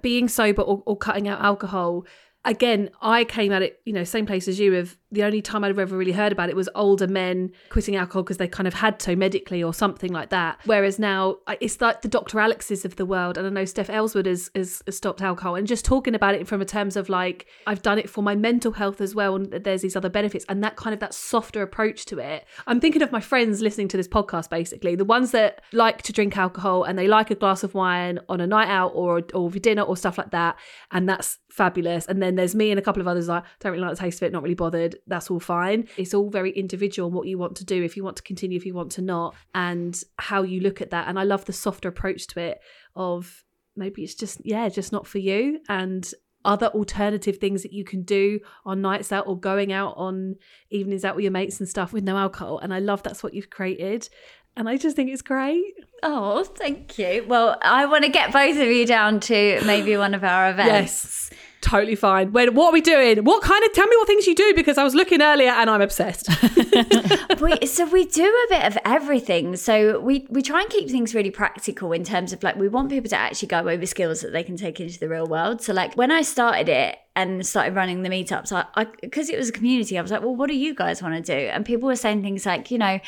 [0.00, 2.06] being sober or, or cutting out alcohol,
[2.48, 4.74] again, I came at it, you know, same place as you.
[4.74, 8.22] Of the only time I'd ever really heard about it was older men quitting alcohol
[8.22, 10.58] because they kind of had to medically or something like that.
[10.64, 12.38] Whereas now it's like the Dr.
[12.40, 15.66] Alexes of the world, and I know Steph Elswood has, has, has stopped alcohol, and
[15.66, 18.72] just talking about it from a terms of like I've done it for my mental
[18.72, 22.06] health as well, and there's these other benefits, and that kind of that softer approach
[22.06, 22.46] to it.
[22.66, 26.12] I'm thinking of my friends listening to this podcast, basically the ones that like to
[26.12, 29.50] drink alcohol and they like a glass of wine on a night out or or
[29.50, 30.56] for dinner or stuff like that,
[30.90, 32.06] and that's fabulous.
[32.06, 34.22] And then there's me and a couple of others like don't really like the taste
[34.22, 34.96] of it, not really bothered.
[35.06, 35.88] That's all fine.
[35.98, 38.64] It's all very individual what you want to do, if you want to continue, if
[38.64, 41.08] you want to not, and how you look at that.
[41.08, 42.60] And I love the softer approach to it
[42.96, 43.44] of
[43.76, 46.10] maybe it's just yeah, just not for you and
[46.44, 50.36] other alternative things that you can do on nights out or going out on
[50.70, 52.58] evenings out with your mates and stuff with no alcohol.
[52.58, 54.08] And I love that's what you've created.
[54.56, 55.74] And I just think it's great.
[56.02, 57.24] Oh, thank you.
[57.28, 61.30] Well, I want to get both of you down to maybe one of our events.
[61.30, 61.30] Yes.
[61.68, 62.32] Totally fine.
[62.32, 63.24] When what are we doing?
[63.24, 65.68] What kind of tell me what things you do because I was looking earlier and
[65.68, 66.26] I'm obsessed.
[67.40, 69.54] we, so we do a bit of everything.
[69.56, 72.88] So we we try and keep things really practical in terms of like we want
[72.88, 75.60] people to actually go over skills that they can take into the real world.
[75.60, 79.50] So like when I started it and started running the meetups, I because it was
[79.50, 81.48] a community, I was like, well, what do you guys want to do?
[81.48, 82.98] And people were saying things like, you know.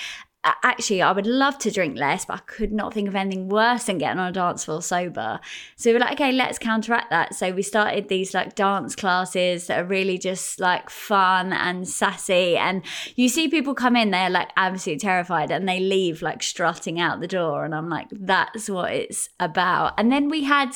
[0.44, 3.48] "A- Actually, I would love to drink less, but I could not think of anything
[3.48, 5.40] worse than getting on a dance floor sober.
[5.76, 7.34] So we were like, okay, let's counteract that.
[7.34, 12.56] So we started these like dance classes that are really just like fun and sassy.
[12.56, 12.82] And
[13.16, 17.20] you see people come in, they're like absolutely terrified and they leave like strutting out
[17.20, 17.64] the door.
[17.64, 19.94] And I'm like, that's what it's about.
[19.98, 20.70] And then we had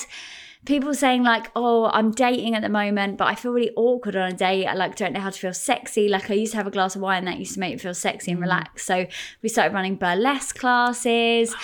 [0.64, 4.32] people saying like oh i'm dating at the moment but i feel really awkward on
[4.32, 4.66] a date.
[4.66, 6.08] I like don't know how to feel sexy.
[6.08, 7.94] Like i used to have a glass of wine that used to make me feel
[7.94, 8.86] sexy and relaxed.
[8.86, 9.06] So
[9.42, 11.54] we started running burlesque classes.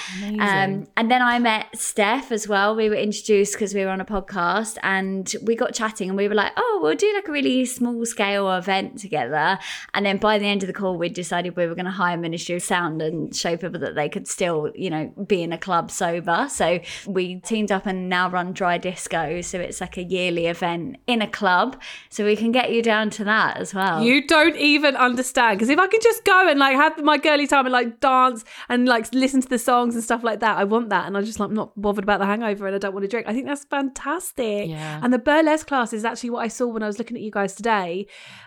[0.40, 2.74] Um, and then i met steph as well.
[2.74, 6.28] We were introduced because we were on a podcast and we got chatting and we
[6.28, 9.58] were like oh we'll do like a really small scale event together.
[9.94, 12.16] And then by the end of the call we decided we were going to hire
[12.16, 15.58] ministry of sound and show people that they could still you know be in a
[15.58, 16.48] club sober.
[16.50, 20.96] So we teamed up and now run dry disco so it's like a yearly event
[21.06, 24.56] in a club so we can get you down to that as well You don't
[24.56, 25.58] even understand.
[25.58, 28.44] Because if I can just go and like have my girly time and like dance
[28.68, 31.06] and like listen to the songs and stuff like that, I want that.
[31.06, 33.08] And I just like I'm not bothered about the hangover and I don't want to
[33.08, 33.26] drink.
[33.28, 34.68] I think that's fantastic.
[34.68, 35.00] Yeah.
[35.02, 37.30] And the burlesque class is actually what I saw when I was looking at you
[37.30, 38.06] guys today.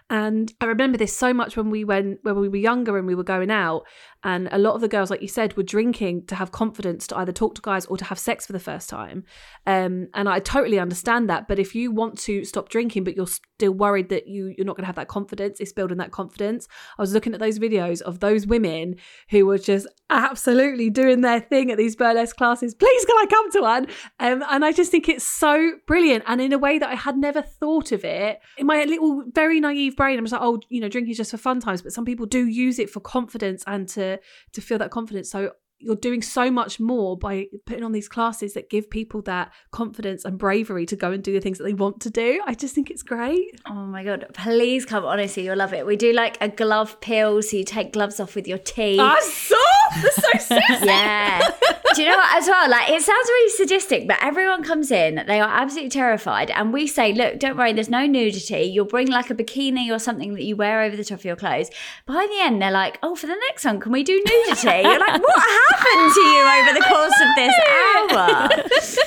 [0.09, 3.15] And I remember this so much when we went when we were younger and we
[3.15, 3.83] were going out.
[4.23, 7.17] And a lot of the girls, like you said, were drinking to have confidence to
[7.17, 9.25] either talk to guys or to have sex for the first time.
[9.65, 11.47] Um, and I totally understand that.
[11.47, 14.75] But if you want to stop drinking, but you're still worried that you you're not
[14.75, 16.67] going to have that confidence, it's building that confidence.
[16.97, 18.95] I was looking at those videos of those women
[19.29, 22.75] who were just absolutely doing their thing at these burlesque classes.
[22.75, 23.87] Please, can I come to one?
[24.19, 27.17] Um, and I just think it's so brilliant, and in a way that I had
[27.17, 28.39] never thought of it.
[28.57, 31.31] In my little very naive brain, I'm just like, oh, you know, drinking is just
[31.31, 31.81] for fun times.
[31.81, 34.12] But some people do use it for confidence and to
[34.53, 35.29] to feel that confidence.
[35.29, 35.51] So
[35.83, 40.25] you're doing so much more by putting on these classes that give people that confidence
[40.25, 42.41] and bravery to go and do the things that they want to do.
[42.45, 43.59] I just think it's great.
[43.67, 44.25] Oh my god!
[44.33, 45.05] Please come.
[45.05, 45.85] Honestly, you'll love it.
[45.85, 48.99] We do like a glove peel, so you take gloves off with your teeth.
[49.01, 50.01] Ah, I saw.
[50.01, 50.85] That's so sexy.
[50.85, 51.49] yeah.
[51.93, 52.35] Do you know what?
[52.37, 56.49] As well, like it sounds really sadistic, but everyone comes in, they are absolutely terrified,
[56.49, 57.73] and we say, "Look, don't worry.
[57.73, 58.63] There's no nudity.
[58.63, 61.35] You'll bring like a bikini or something that you wear over the top of your
[61.35, 61.69] clothes."
[62.07, 64.99] By the end, they're like, "Oh, for the next one, can we do nudity?" You're
[64.99, 65.43] like, "What
[65.77, 68.49] happened to you over the course of this hour?"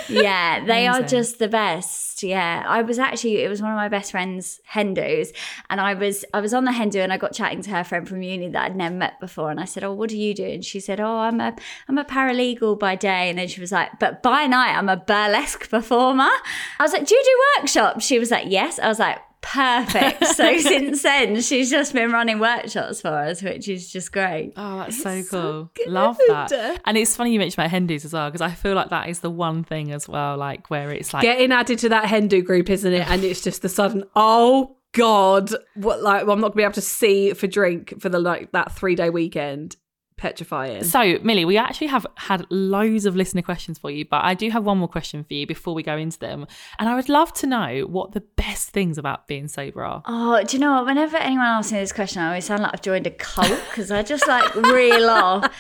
[0.23, 2.23] yeah, they are just the best.
[2.23, 5.33] Yeah, I was actually it was one of my best friends' hen do's,
[5.69, 7.85] and I was I was on the hen do and I got chatting to her
[7.85, 10.35] friend from uni that I'd never met before, and I said, "Oh, what do you
[10.35, 11.55] do?" And she said, "Oh, I'm a
[11.89, 14.97] I'm a paralegal by day," and then she was like, "But by night, I'm a
[14.97, 16.31] burlesque performer."
[16.79, 19.19] I was like, "Do you do workshops?" She was like, "Yes." I was like.
[19.47, 20.27] Perfect.
[20.27, 24.53] So since then, she's just been running workshops for us, which is just great.
[24.57, 25.71] Oh, that's so cool.
[25.87, 26.81] Love that.
[26.85, 29.09] And it's funny you mentioned about hen dos as well, because I feel like that
[29.09, 32.29] is the one thing as well, like where it's like Getting added to that hen
[32.29, 33.09] do group, isn't it?
[33.09, 36.73] And it's just the sudden, oh God, what like well, I'm not gonna be able
[36.75, 39.77] to see for drink for the like that three day weekend.
[40.17, 40.83] Petrifying.
[40.83, 44.49] So, Millie, we actually have had loads of listener questions for you, but I do
[44.49, 46.47] have one more question for you before we go into them.
[46.79, 50.03] And I would love to know what the best things about being sober are.
[50.07, 50.87] Oh, do you know what?
[50.87, 53.91] Whenever anyone asks me this question, I always sound like I've joined a cult because
[53.91, 55.53] I just like reel off.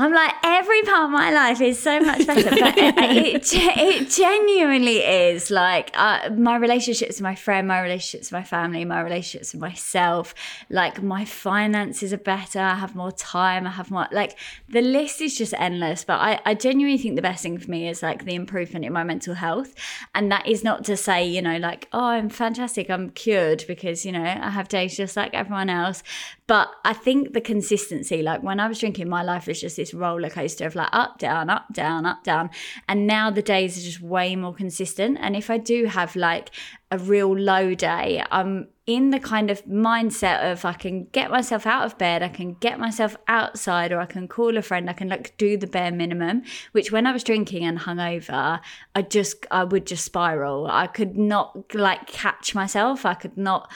[0.00, 2.48] I'm like, every part of my life is so much better.
[2.48, 2.94] But it,
[3.52, 5.50] it, it genuinely is.
[5.50, 9.60] Like, uh, my relationships with my friend, my relationships with my family, my relationships with
[9.60, 10.34] myself,
[10.70, 12.60] like, my finances are better.
[12.60, 13.66] I have more time.
[13.66, 14.38] I have more, like,
[14.70, 16.02] the list is just endless.
[16.04, 18.94] But I, I genuinely think the best thing for me is like the improvement in
[18.94, 19.74] my mental health.
[20.14, 22.88] And that is not to say, you know, like, oh, I'm fantastic.
[22.88, 26.02] I'm cured because, you know, I have days just like everyone else.
[26.50, 29.94] But I think the consistency, like when I was drinking, my life was just this
[29.94, 32.50] roller coaster of like up, down, up, down, up, down.
[32.88, 35.18] And now the days are just way more consistent.
[35.20, 36.50] And if I do have like
[36.90, 41.68] a real low day, I'm in the kind of mindset of I can get myself
[41.68, 44.94] out of bed, I can get myself outside, or I can call a friend, I
[44.94, 46.42] can like do the bare minimum.
[46.72, 48.58] Which when I was drinking and hungover,
[48.96, 50.66] I just I would just spiral.
[50.66, 53.06] I could not like catch myself.
[53.06, 53.70] I could not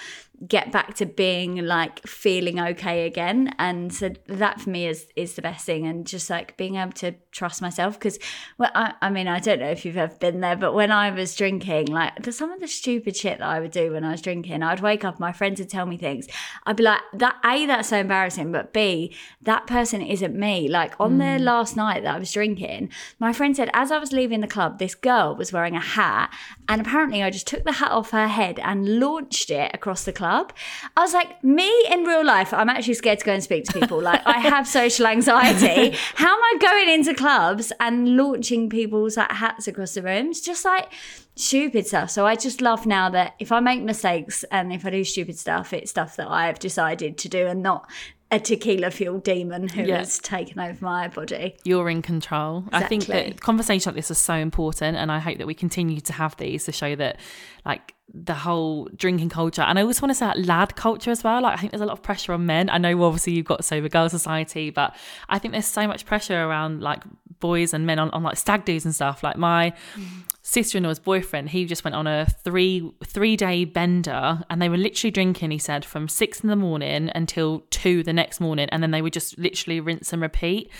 [0.47, 3.55] get back to being like feeling okay again.
[3.59, 5.87] And so that for me is is the best thing.
[5.87, 7.95] And just like being able to trust myself.
[7.99, 8.19] Because
[8.59, 11.11] well I, I mean i don't know if you've ever been there but when i
[11.11, 14.23] was drinking like some of the stupid shit that i would do when i was
[14.23, 16.27] drinking i'd wake up my friends would tell me things.
[16.67, 20.69] I'd be like that a that's so embarrassing but b that person isn't me.
[20.69, 21.39] Like on mm.
[21.39, 24.47] the last night that i was drinking my friend said as i was leaving the
[24.47, 26.33] club this girl was wearing a hat.
[26.69, 30.13] And apparently i just took the hat off her head and launched it across the
[30.13, 30.53] club club.
[30.97, 33.73] I was like, me in real life, I'm actually scared to go and speak to
[33.73, 34.01] people.
[34.01, 35.97] Like, I have social anxiety.
[36.15, 40.41] How am I going into clubs and launching people's like, hats across the rooms?
[40.41, 40.93] Just like
[41.37, 42.11] stupid stuff.
[42.11, 45.39] So I just love now that if I make mistakes and if I do stupid
[45.39, 47.89] stuff, it's stuff that I've decided to do and not
[48.35, 49.99] a tequila fueled demon who yeah.
[49.99, 51.57] has taken over my body.
[51.65, 52.65] You're in control.
[52.67, 52.85] Exactly.
[52.85, 56.01] I think that conversations like this are so important, and I hope that we continue
[56.01, 57.19] to have these to show that,
[57.65, 61.25] like, the whole drinking culture, and I also want to say like, lad culture as
[61.25, 61.43] well.
[61.43, 62.71] Like, I think there's a lot of pressure on men.
[62.71, 64.95] I know obviously you've got sober girl society, but
[65.29, 67.03] I think there's so much pressure around like
[67.41, 69.23] boys and men on, on like stag do's and stuff.
[69.23, 74.61] Like my mm sister-in-law's boyfriend he just went on a three three day bender and
[74.61, 78.41] they were literally drinking he said from six in the morning until two the next
[78.41, 80.71] morning and then they would just literally rinse and repeat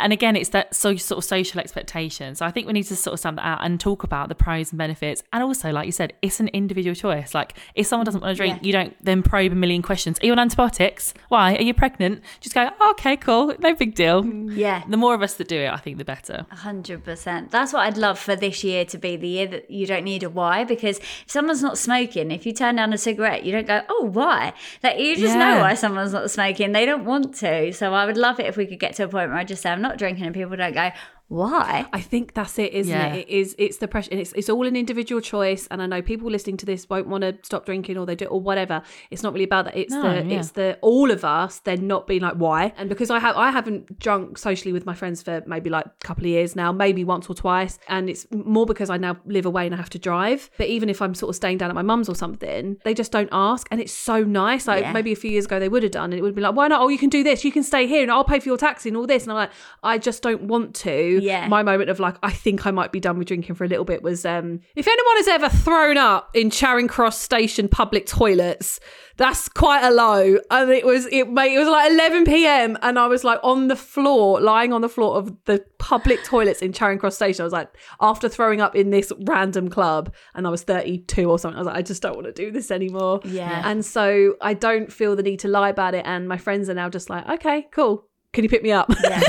[0.00, 2.34] and again, it's that so sort of social expectation.
[2.34, 4.34] So I think we need to sort of stand that out and talk about the
[4.34, 5.22] pros and benefits.
[5.32, 7.34] And also, like you said, it's an individual choice.
[7.34, 8.66] Like if someone doesn't want to drink, yeah.
[8.66, 10.18] you don't then probe a million questions.
[10.20, 11.14] Are you on antibiotics?
[11.28, 11.56] Why?
[11.56, 12.22] Are you pregnant?
[12.40, 14.22] Just go, oh, okay, cool, no big deal.
[14.22, 14.82] Mm, yeah.
[14.88, 16.46] The more of us that do it, I think the better.
[16.50, 17.50] hundred percent.
[17.50, 20.22] That's what I'd love for this year to be the year that you don't need
[20.22, 23.66] a why because if someone's not smoking, if you turn down a cigarette, you don't
[23.66, 24.52] go, oh, why?
[24.82, 25.54] Like you just yeah.
[25.54, 26.72] know why someone's not smoking.
[26.72, 27.72] They don't want to.
[27.72, 29.62] So I would love it if we could get to a point where I just
[29.62, 30.90] say, I'm not drinking and people don't go,
[31.28, 31.86] why?
[31.94, 33.14] I think that's it, isn't yeah.
[33.14, 33.20] it?
[33.20, 33.54] It is.
[33.58, 34.10] It's the pressure.
[34.12, 37.22] It's it's all an individual choice, and I know people listening to this won't want
[37.22, 38.82] to stop drinking, or they do, or whatever.
[39.10, 39.76] It's not really about that.
[39.76, 40.38] It's no, the yeah.
[40.38, 41.60] it's the all of us.
[41.60, 44.94] They're not being like why, and because I have I haven't drunk socially with my
[44.94, 48.26] friends for maybe like a couple of years now, maybe once or twice, and it's
[48.30, 50.50] more because I now live away and I have to drive.
[50.58, 53.10] But even if I'm sort of staying down at my mum's or something, they just
[53.10, 54.66] don't ask, and it's so nice.
[54.66, 54.92] Like yeah.
[54.92, 56.68] maybe a few years ago they would have done, and it would be like, why
[56.68, 56.82] not?
[56.82, 57.42] Oh, you can do this.
[57.42, 59.22] You can stay here, and I'll pay for your taxi and all this.
[59.22, 59.50] And I'm like,
[59.82, 61.21] I just don't want to.
[61.22, 61.48] Yeah.
[61.48, 63.84] My moment of like, I think I might be done with drinking for a little
[63.84, 68.80] bit was um, if anyone has ever thrown up in Charing Cross station public toilets,
[69.16, 70.38] that's quite a low.
[70.50, 72.76] And it was it made it was like 11 p.m.
[72.82, 76.60] and I was like on the floor, lying on the floor of the public toilets
[76.60, 77.42] in Charing Cross station.
[77.42, 81.38] I was like, after throwing up in this random club, and I was 32 or
[81.38, 83.20] something, I was like, I just don't want to do this anymore.
[83.24, 83.62] Yeah.
[83.64, 86.04] And so I don't feel the need to lie about it.
[86.06, 88.90] And my friends are now just like, okay, cool can you pick me up?
[89.02, 89.20] Yeah,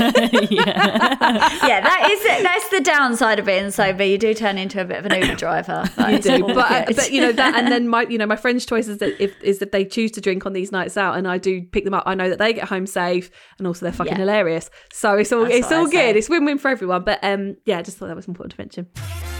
[0.50, 1.66] yeah.
[1.66, 4.02] yeah that is that's the downside of being sober.
[4.02, 5.90] You do turn into a bit of an Uber driver.
[6.08, 8.88] you do, but but you know that, and then my you know my friend's choice
[8.88, 11.36] is that if is that they choose to drink on these nights out, and I
[11.36, 12.04] do pick them up.
[12.06, 14.18] I know that they get home safe, and also they're fucking yeah.
[14.18, 14.70] hilarious.
[14.92, 16.16] So it's all that's it's all good.
[16.16, 17.04] It's win win for everyone.
[17.04, 19.33] But um, yeah, I just thought that was important to mention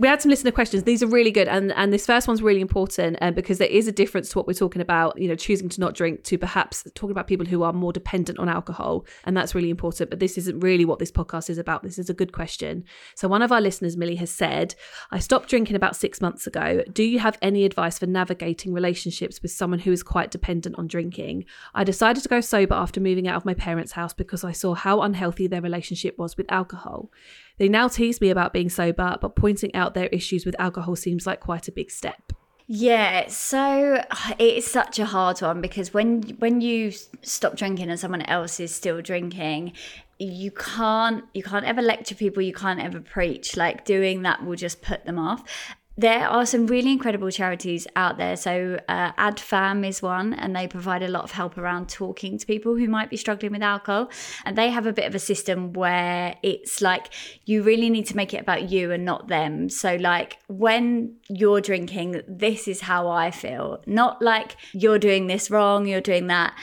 [0.00, 0.84] we had some listener questions.
[0.84, 3.86] These are really good, and and this first one's really important uh, because there is
[3.86, 5.20] a difference to what we're talking about.
[5.20, 8.38] You know, choosing to not drink to perhaps talking about people who are more dependent
[8.38, 10.08] on alcohol, and that's really important.
[10.08, 11.82] But this isn't really what this podcast is about.
[11.82, 12.84] This is a good question.
[13.14, 14.74] So one of our listeners, Millie, has said,
[15.10, 16.82] "I stopped drinking about six months ago.
[16.90, 20.86] Do you have any advice for navigating relationships with someone who is quite dependent on
[20.86, 21.44] drinking?
[21.74, 24.72] I decided to go sober after moving out of my parents' house because I saw
[24.72, 27.10] how unhealthy their relationship was with alcohol."
[27.60, 31.26] They now tease me about being sober, but pointing out their issues with alcohol seems
[31.26, 32.32] like quite a big step.
[32.66, 38.00] Yeah, so uh, it's such a hard one because when when you stop drinking and
[38.00, 39.74] someone else is still drinking,
[40.18, 43.58] you can't you can't ever lecture people, you can't ever preach.
[43.58, 45.44] Like doing that will just put them off
[46.00, 48.34] there are some really incredible charities out there.
[48.34, 52.46] So, uh, AdFam is one, and they provide a lot of help around talking to
[52.46, 54.10] people who might be struggling with alcohol.
[54.46, 57.12] And they have a bit of a system where it's like
[57.44, 59.68] you really need to make it about you and not them.
[59.68, 65.50] So, like when you're drinking, this is how I feel, not like you're doing this
[65.50, 66.54] wrong, you're doing that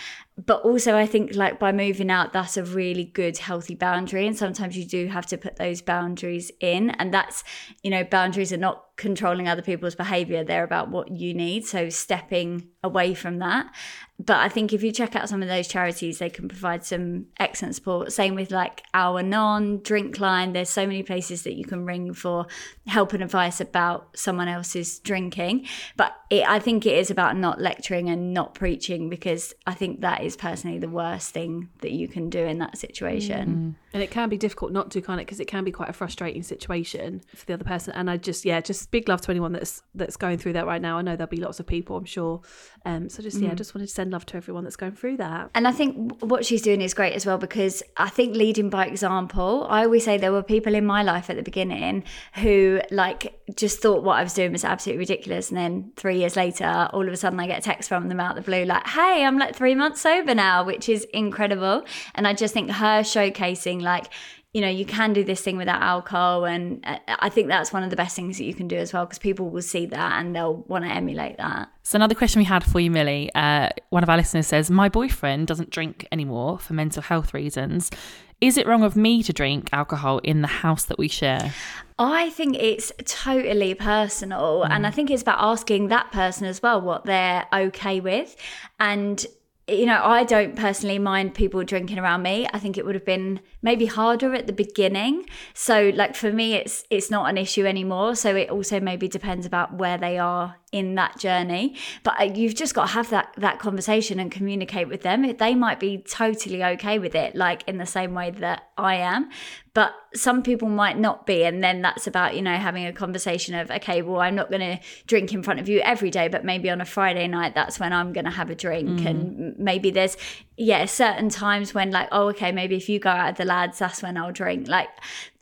[0.45, 4.27] but also I think like by moving out, that's a really good healthy boundary.
[4.27, 6.91] And sometimes you do have to put those boundaries in.
[6.91, 7.43] And that's,
[7.81, 10.43] you know, boundaries are not controlling other people's behavior.
[10.43, 11.65] They're about what you need.
[11.65, 13.73] So stepping away from that.
[14.19, 17.27] But I think if you check out some of those charities, they can provide some
[17.39, 18.11] excellent support.
[18.11, 20.53] Same with like Al-Anon drink line.
[20.53, 22.47] There's so many places that you can ring for
[22.87, 25.67] help and advice about someone else's drinking.
[25.95, 30.01] But it, I think it is about not lecturing and not preaching because I think
[30.01, 33.75] that is personally the worst thing that you can do in that situation.
[33.77, 33.86] Mm.
[33.93, 35.93] And it can be difficult not to kind of because it can be quite a
[35.93, 37.93] frustrating situation for the other person.
[37.95, 40.81] And I just yeah, just big love to anyone that's that's going through that right
[40.81, 40.97] now.
[40.97, 42.41] I know there'll be lots of people, I'm sure.
[42.87, 45.17] Um, so just yeah, I just wanted to send love to everyone that's going through
[45.17, 45.49] that.
[45.53, 48.85] And I think what she's doing is great as well because I think leading by
[48.85, 49.67] example.
[49.69, 53.81] I always say there were people in my life at the beginning who like just
[53.81, 57.11] thought what I was doing was absolutely ridiculous, and then three years later, all of
[57.11, 59.53] a sudden I get a text from them out the blue like, "Hey, I'm like
[59.53, 61.83] three months sober now," which is incredible.
[62.15, 64.05] And I just think her showcasing like
[64.53, 67.83] you know you can do this thing without alcohol and uh, i think that's one
[67.83, 70.19] of the best things that you can do as well because people will see that
[70.19, 73.69] and they'll want to emulate that so another question we had for you millie uh,
[73.89, 77.91] one of our listeners says my boyfriend doesn't drink anymore for mental health reasons
[78.39, 81.53] is it wrong of me to drink alcohol in the house that we share
[81.99, 84.63] I think it's totally personal.
[84.63, 84.69] Mm.
[84.69, 88.35] And I think it's about asking that person as well what they're okay with.
[88.79, 89.25] And
[89.67, 92.47] you know, I don't personally mind people drinking around me.
[92.53, 95.25] I think it would have been maybe harder at the beginning.
[95.53, 98.15] So like for me it's it's not an issue anymore.
[98.15, 101.75] So it also maybe depends about where they are in that journey.
[102.03, 105.35] But uh, you've just got to have that that conversation and communicate with them.
[105.35, 109.29] They might be totally okay with it like in the same way that I am
[109.77, 113.53] but some people might not be and then that's about you know having a conversation
[113.53, 116.43] of okay well i'm not going to drink in front of you every day but
[116.43, 119.05] maybe on a friday night that's when i'm going to have a drink mm.
[119.05, 120.17] and maybe there's
[120.55, 123.79] yeah certain times when like oh okay maybe if you go out with the lads
[123.79, 124.89] that's when i'll drink like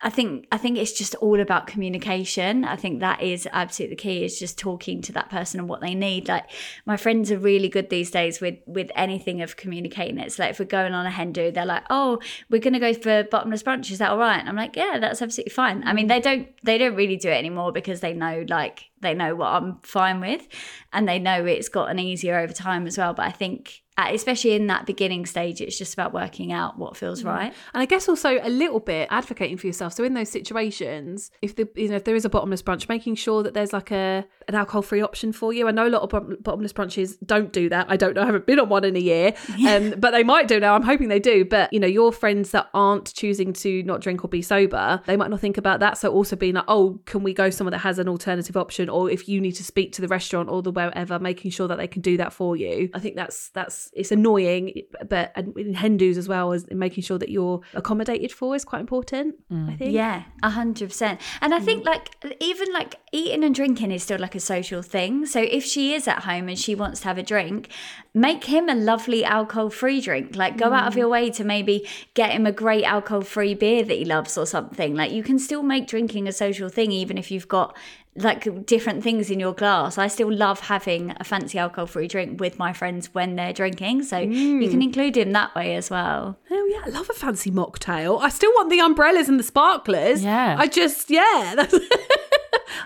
[0.05, 2.63] I think I think it's just all about communication.
[2.63, 5.81] I think that is absolutely the key is just talking to that person and what
[5.81, 6.27] they need.
[6.27, 6.45] Like
[6.85, 10.19] my friends are really good these days with with anything of communicating.
[10.19, 12.19] It's like if we're going on a hen do, they're like, "Oh,
[12.51, 13.89] we're to go for bottomless brunch.
[13.89, 16.49] Is that all right?" And I'm like, "Yeah, that's absolutely fine." I mean, they don't
[16.63, 20.19] they don't really do it anymore because they know like they know what I'm fine
[20.19, 20.47] with
[20.93, 23.15] and they know it's gotten easier over time as well.
[23.15, 27.23] But I think especially in that beginning stage it's just about working out what feels
[27.23, 27.27] mm.
[27.27, 27.53] right.
[27.73, 29.93] And i guess also a little bit advocating for yourself.
[29.93, 33.15] So in those situations if the you know if there is a bottomless brunch making
[33.15, 35.67] sure that there's like a an alcohol free option for you.
[35.67, 37.87] I know a lot of bottomless brunches don't do that.
[37.89, 38.21] I don't know.
[38.21, 39.33] I haven't been on one in a year.
[39.57, 39.75] Yeah.
[39.75, 40.75] um, but they might do now.
[40.75, 41.45] I'm hoping they do.
[41.45, 45.17] But you know your friends that aren't choosing to not drink or be sober they
[45.17, 45.97] might not think about that.
[45.97, 48.89] So also being like oh can we go somewhere that has an alternative option?
[48.89, 51.77] Or if you need to speak to the restaurant or the wherever making sure that
[51.77, 52.89] they can do that for you.
[52.93, 57.17] I think that's that's it's annoying, but in hen dos as well as making sure
[57.17, 59.35] that you're accommodated for is quite important.
[59.51, 59.73] Mm.
[59.73, 59.93] I think.
[59.93, 61.21] Yeah, a hundred percent.
[61.41, 61.87] And I think mm.
[61.87, 65.25] like even like eating and drinking is still like a social thing.
[65.25, 67.69] So if she is at home and she wants to have a drink,
[68.13, 70.35] make him a lovely alcohol-free drink.
[70.35, 70.77] Like go mm.
[70.77, 70.97] out of mm.
[70.97, 74.95] your way to maybe get him a great alcohol-free beer that he loves or something.
[74.95, 77.75] Like you can still make drinking a social thing even if you've got
[78.17, 79.97] like different things in your glass.
[79.97, 84.03] I still love having a fancy alcohol free drink with my friends when they're drinking.
[84.03, 84.63] So mm.
[84.63, 86.37] you can include him that way as well.
[86.49, 88.21] Oh yeah, I love a fancy mocktail.
[88.21, 90.23] I still want the umbrellas and the sparklers.
[90.23, 90.55] Yeah.
[90.57, 91.67] I just yeah.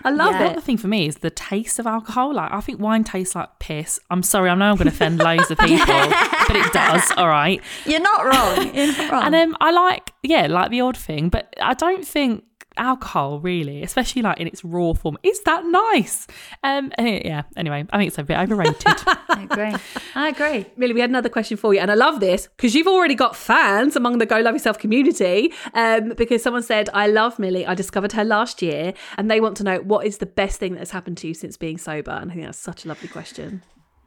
[0.04, 0.48] I love yeah.
[0.48, 0.54] it.
[0.56, 2.34] The thing for me is the taste of alcohol.
[2.34, 4.00] Like I think wine tastes like piss.
[4.10, 7.10] I'm sorry, I know I'm going to offend loads of people, but it does.
[7.16, 8.74] All right, you're not wrong.
[8.74, 9.22] You're not wrong.
[9.26, 12.44] And um, I like yeah, like the odd thing, but I don't think
[12.80, 15.16] alcohol really especially like in its raw form.
[15.22, 16.26] Is that nice?
[16.64, 18.76] Um yeah anyway i think it's a bit overrated.
[18.86, 19.74] I agree.
[20.14, 20.66] I agree.
[20.76, 23.36] Millie we had another question for you and i love this because you've already got
[23.36, 27.66] fans among the go love yourself community um because someone said i love millie.
[27.66, 30.72] I discovered her last year and they want to know what is the best thing
[30.72, 32.12] that has happened to you since being sober?
[32.12, 33.62] And i think that's such a lovely question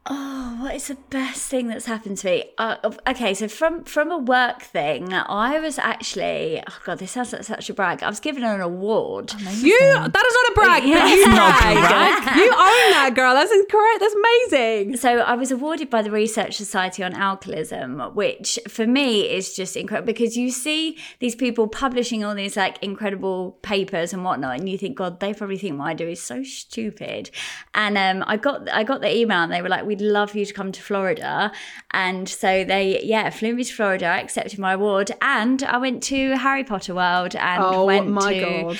[0.06, 2.44] Oh, what is the best thing that's happened to me?
[2.58, 2.76] Uh,
[3.08, 7.42] okay, so from from a work thing, I was actually oh god, this sounds like
[7.44, 8.02] such a brag.
[8.02, 9.32] I was given an award.
[9.32, 10.84] You that is not a brag.
[10.84, 11.06] Yeah.
[11.08, 12.36] you brag.
[12.36, 13.32] You own that girl.
[13.32, 14.00] That's incorrect.
[14.00, 14.98] That's amazing.
[14.98, 19.74] So I was awarded by the Research Society on Alcoholism, which for me is just
[19.74, 24.68] incredible because you see these people publishing all these like incredible papers and whatnot, and
[24.68, 27.30] you think, God, they probably think what I do is so stupid.
[27.74, 30.44] And um, I got I got the email, and they were like, "We'd love you
[30.46, 31.52] to come to Florida,"
[31.92, 36.02] and so they yeah flew me to Florida, I accepted my award, and I went
[36.04, 38.78] to Harry Potter World and Oh went my to god.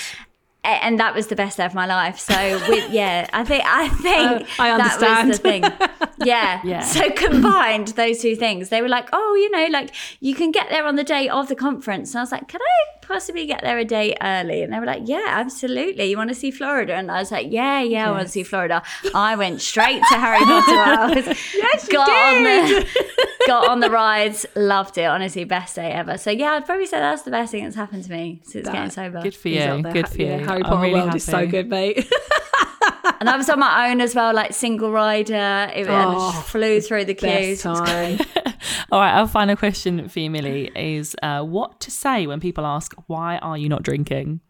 [0.65, 2.19] and that was the best day of my life.
[2.19, 2.35] So
[2.69, 5.41] with, yeah, I think I think Uh, I that was the understand.
[5.81, 5.89] thing.
[6.25, 6.61] Yeah.
[6.65, 6.81] Yeah.
[6.81, 9.91] So combined those two things, they were like, oh, you know, like
[10.21, 12.61] you can get there on the day of the conference, and I was like, can
[12.63, 14.63] I possibly get there a day early?
[14.63, 16.07] And they were like, yeah, absolutely.
[16.11, 16.95] You want to see Florida?
[16.95, 18.83] And I was like, yeah, yeah, I want to see Florida.
[19.15, 21.27] I went straight to Harry Potter World.
[21.55, 22.87] yes, you got on did.
[22.87, 25.05] the got on the rides, loved it.
[25.05, 26.17] Honestly, best day ever.
[26.19, 28.91] So yeah, I'd probably say that's the best thing that's happened to me since getting
[28.91, 29.21] sober.
[29.23, 29.83] Good for you.
[29.93, 30.45] Good for Yeah, you.
[30.47, 31.17] Harry Potter really World happy.
[31.19, 32.11] is so good, mate.
[33.21, 35.71] And I was on my own as well, like single rider.
[35.75, 37.65] It Oh, just flew through the queues.
[37.67, 42.65] All right, our final question for you, Millie, is uh, what to say when people
[42.67, 44.41] ask, why are you not drinking?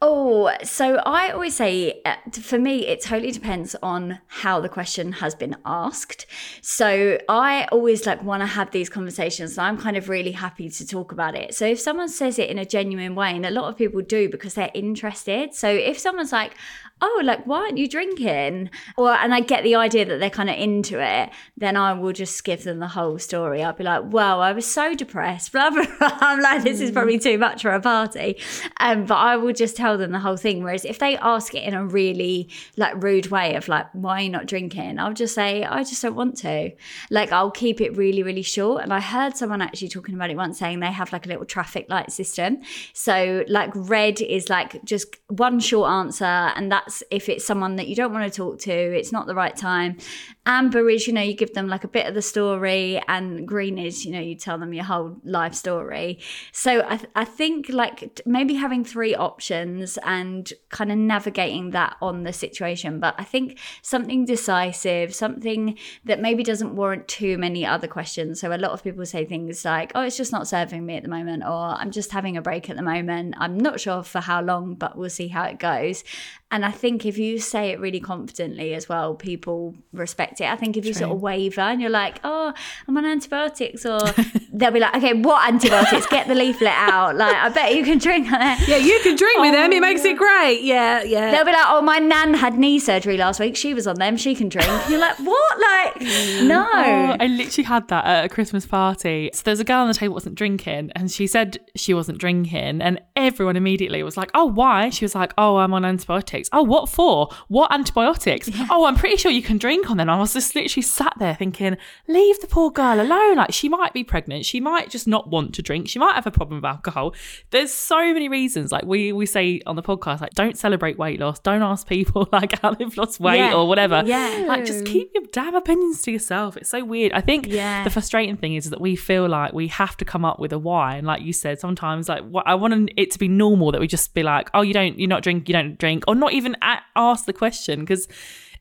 [0.00, 5.10] Oh, so I always say uh, for me, it totally depends on how the question
[5.10, 6.24] has been asked.
[6.62, 10.70] So I always like want to have these conversations and I'm kind of really happy
[10.70, 11.52] to talk about it.
[11.52, 14.28] So if someone says it in a genuine way, and a lot of people do
[14.28, 15.52] because they're interested.
[15.52, 16.54] So if someone's like,
[17.00, 18.70] oh, like, why aren't you drinking?
[18.96, 22.12] Or, and I get the idea that they're kind of into it, then I will
[22.12, 23.62] just give them the whole story.
[23.62, 26.18] I'll be like, well, I was so depressed, blah, blah, blah.
[26.20, 28.38] I'm like, this is probably too much for a party.
[28.80, 30.62] Um, but I will just tell them the whole thing.
[30.62, 34.22] Whereas if they ask it in a really like rude way of like, why are
[34.22, 34.98] you not drinking?
[34.98, 36.72] I'll just say, I just don't want to.
[37.10, 38.82] Like, I'll keep it really, really short.
[38.82, 41.44] And I heard someone actually talking about it once saying they have like a little
[41.44, 42.58] traffic light system.
[42.92, 46.24] So, like, red is like just one short answer.
[46.24, 49.34] And that's if it's someone that you don't want to talk to, it's not the
[49.34, 49.98] right time.
[50.46, 53.78] Amber is, you know, you give them like a bit of the story, and green
[53.78, 56.18] is, you know, you tell them your whole life story.
[56.52, 61.96] So I, th- I think like maybe having three options and kind of navigating that
[62.00, 62.98] on the situation.
[62.98, 68.40] But I think something decisive, something that maybe doesn't warrant too many other questions.
[68.40, 71.02] So a lot of people say things like, oh, it's just not serving me at
[71.02, 73.34] the moment, or I'm just having a break at the moment.
[73.36, 76.04] I'm not sure for how long, but we'll see how it goes.
[76.50, 80.50] And I think if you say it really confidently as well, people respect it.
[80.50, 82.54] I think if you sort of waver and you're like, oh,
[82.86, 84.00] I'm on antibiotics, or
[84.52, 86.06] they'll be like, okay, what antibiotics?
[86.06, 87.16] Get the leaflet out.
[87.16, 88.66] Like, I bet you can drink on it.
[88.68, 89.72] yeah, you can drink with them.
[89.72, 90.18] It makes it oh.
[90.18, 90.62] great.
[90.62, 91.30] Yeah, yeah.
[91.32, 93.54] They'll be like, oh, my nan had knee surgery last week.
[93.54, 94.16] She was on them.
[94.16, 94.68] She can drink.
[94.68, 95.60] And you're like, what?
[95.60, 96.00] Like,
[96.44, 96.66] no.
[96.66, 99.30] Oh, I literally had that at a Christmas party.
[99.34, 102.80] So there's a girl on the table wasn't drinking, and she said she wasn't drinking,
[102.80, 106.62] and everyone immediately was like, "Oh, why?" She was like, "Oh, I'm on antibiotics." Oh,
[106.62, 107.28] what for?
[107.48, 108.48] What antibiotics?
[108.70, 110.08] Oh, I'm pretty sure you can drink on them.
[110.10, 111.76] I was just literally sat there thinking,
[112.06, 113.36] "Leave the poor girl alone.
[113.36, 114.44] Like she might be pregnant.
[114.46, 115.88] She might just not want to drink.
[115.88, 117.14] She might have a problem with alcohol.
[117.50, 118.70] There's so many reasons.
[118.72, 121.38] Like we we say on the podcast, like don't celebrate weight loss.
[121.40, 123.54] Don't ask people like how they've lost weight Yeah.
[123.54, 124.02] or whatever.
[124.06, 124.44] Yeah.
[124.46, 126.56] Like just keep your damn opinions to yourself.
[126.56, 127.12] It's so weird.
[127.12, 127.84] I think Yeah.
[127.84, 130.58] the frustrating thing is that we feel like we have to come up with a
[130.58, 130.96] why.
[130.96, 133.86] And like you said, sometimes like what I want it to be normal that we
[133.86, 136.56] just be like, oh, you don't, you're not drink, you don't drink, or not even
[136.62, 138.08] a- ask the question because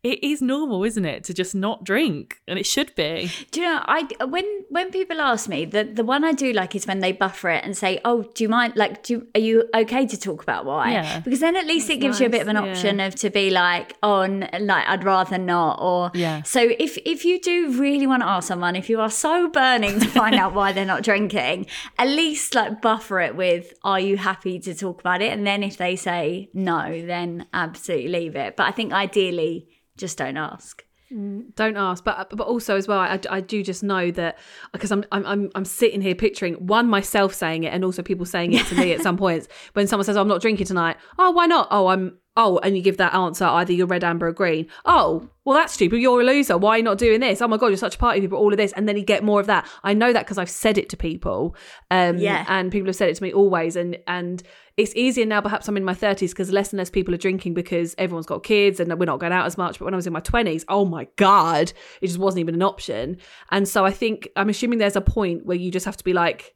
[0.04, 3.32] it is normal, isn't it, to just not drink, and it should be.
[3.52, 6.76] Do you know, I when when people ask me, the the one I do like
[6.76, 8.74] is when they buffer it and say, "Oh, do you mind?
[8.76, 11.20] Like, do are you okay to talk about why?" Yeah.
[11.20, 12.72] Because then at least it gives you a bit of an nice, yeah.
[12.72, 16.44] option of to be like, "Oh, like I'd rather not," or Yeah.
[16.44, 20.00] So if if you do really want to ask someone, if you are so burning
[20.00, 21.66] to find out why they're not drinking,
[21.98, 25.64] at least like buffer it with, "Are you happy to talk about it?" And then
[25.64, 28.56] if they say no, then absolutely leave it.
[28.56, 29.68] But I think ideally,
[29.98, 30.84] just don't ask.
[31.12, 32.04] Mm, don't ask.
[32.04, 34.38] But but also as well I, I do just know that
[34.74, 38.26] because I'm, I'm I'm I'm sitting here picturing one myself saying it and also people
[38.26, 39.48] saying it to me at some points.
[39.74, 41.68] When someone says oh, I'm not drinking tonight oh why not?
[41.72, 44.68] Oh I'm oh and you give that answer either you're red amber or green.
[44.86, 45.98] Oh well that's stupid.
[46.00, 46.58] You're a loser.
[46.58, 47.42] Why are you not doing this?
[47.42, 48.72] Oh my god you're such a party people all of this.
[48.74, 49.68] And then you get more of that.
[49.84, 51.56] I know that because I've said it to people
[51.92, 52.46] um Yeah.
[52.48, 53.76] and people have said it to me always.
[53.76, 54.42] And and
[54.78, 57.56] it's easier now perhaps i'm in my 30s because less and less people are drinking
[57.56, 59.80] because everyone's got kids and we're not going out as much.
[59.80, 62.62] But when i was in my 20s oh my god it just wasn't even an
[62.64, 63.18] option.
[63.52, 66.14] And so i think i'm assuming there's a point where you just have to be
[66.14, 66.54] like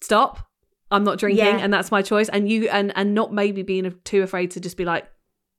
[0.00, 0.48] stop
[0.92, 1.58] i'm not drinking Yeah.
[1.58, 4.76] and that's my choice and you and and not maybe being too afraid to just
[4.76, 5.04] be like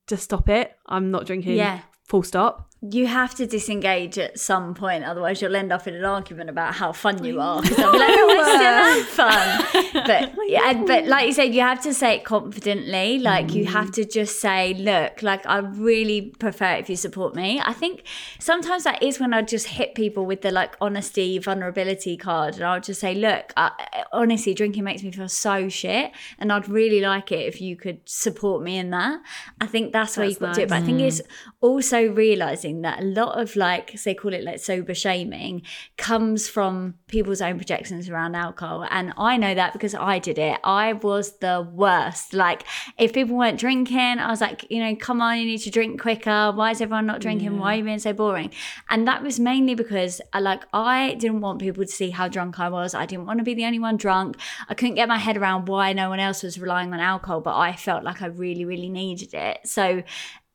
[0.07, 1.81] just stop it i'm not drinking Yeah.
[2.05, 6.03] full stop you have to disengage at some point, otherwise you'll end up in an
[6.03, 7.61] argument about how fun you are.
[7.61, 10.03] Because I'll be like, oh, no, I still have fun.
[10.05, 13.19] But yeah, but like you said, you have to say it confidently.
[13.19, 17.35] Like you have to just say, look, like I really prefer it if you support
[17.35, 17.61] me.
[17.63, 18.03] I think
[18.39, 22.63] sometimes that is when I just hit people with the like honesty, vulnerability card, and
[22.63, 23.71] I'll just say, look, I,
[24.11, 28.01] honestly, drinking makes me feel so shit, and I'd really like it if you could
[28.03, 29.21] support me in that.
[29.61, 30.69] I think that's where you've got to do it.
[30.69, 31.21] But I think it's
[31.61, 35.61] also realizing that a lot of like, say, call it like sober shaming
[35.97, 38.85] comes from people's own projections around alcohol.
[38.89, 40.59] And I know that because I did it.
[40.63, 42.33] I was the worst.
[42.33, 42.63] Like,
[42.97, 46.01] if people weren't drinking, I was like, you know, come on, you need to drink
[46.01, 46.51] quicker.
[46.51, 47.57] Why is everyone not drinking?
[47.59, 48.51] Why are you being so boring?
[48.89, 52.69] And that was mainly because like I didn't want people to see how drunk I
[52.69, 52.93] was.
[52.93, 54.37] I didn't want to be the only one drunk.
[54.67, 57.55] I couldn't get my head around why no one else was relying on alcohol, but
[57.55, 59.59] I felt like I really, really needed it.
[59.65, 60.01] So uh,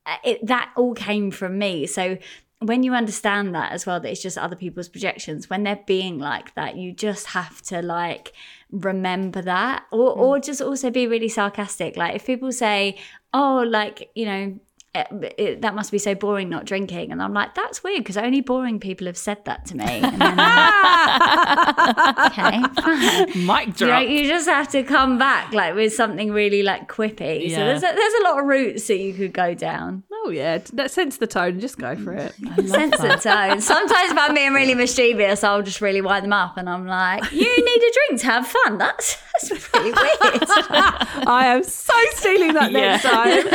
[0.09, 1.87] Uh, it, that all came from me.
[1.87, 2.17] So
[2.61, 6.19] when you understand that as well, that it's just other people's projections, when they're being
[6.19, 8.33] like that, you just have to like
[8.71, 10.19] remember that or, mm.
[10.19, 11.97] or just also be really sarcastic.
[11.97, 12.97] Like if people say,
[13.33, 14.59] oh, like, you know,
[14.95, 17.13] Eh, it, it, that must be so boring not drinking.
[17.13, 19.85] And I'm like, that's weird because only boring people have said that to me.
[19.85, 20.75] And then like,
[22.33, 23.47] okay, fine.
[23.47, 24.09] Mic You, know, drop.
[24.09, 27.51] you just have to come back like with something really like quippy.
[27.51, 30.05] So there's a, there's a lot of routes that you could go down.
[30.29, 32.35] Oh yeah, t- sense the tone just go for it.
[32.69, 33.63] Sense the tone.
[33.63, 37.33] Sometimes if I'm being really mischievous, I'll just really wind them up and I'm like,
[37.33, 38.77] you need a drink to have fun.
[38.77, 40.43] That's that's really weird.
[41.27, 43.47] I am so stealing that next time.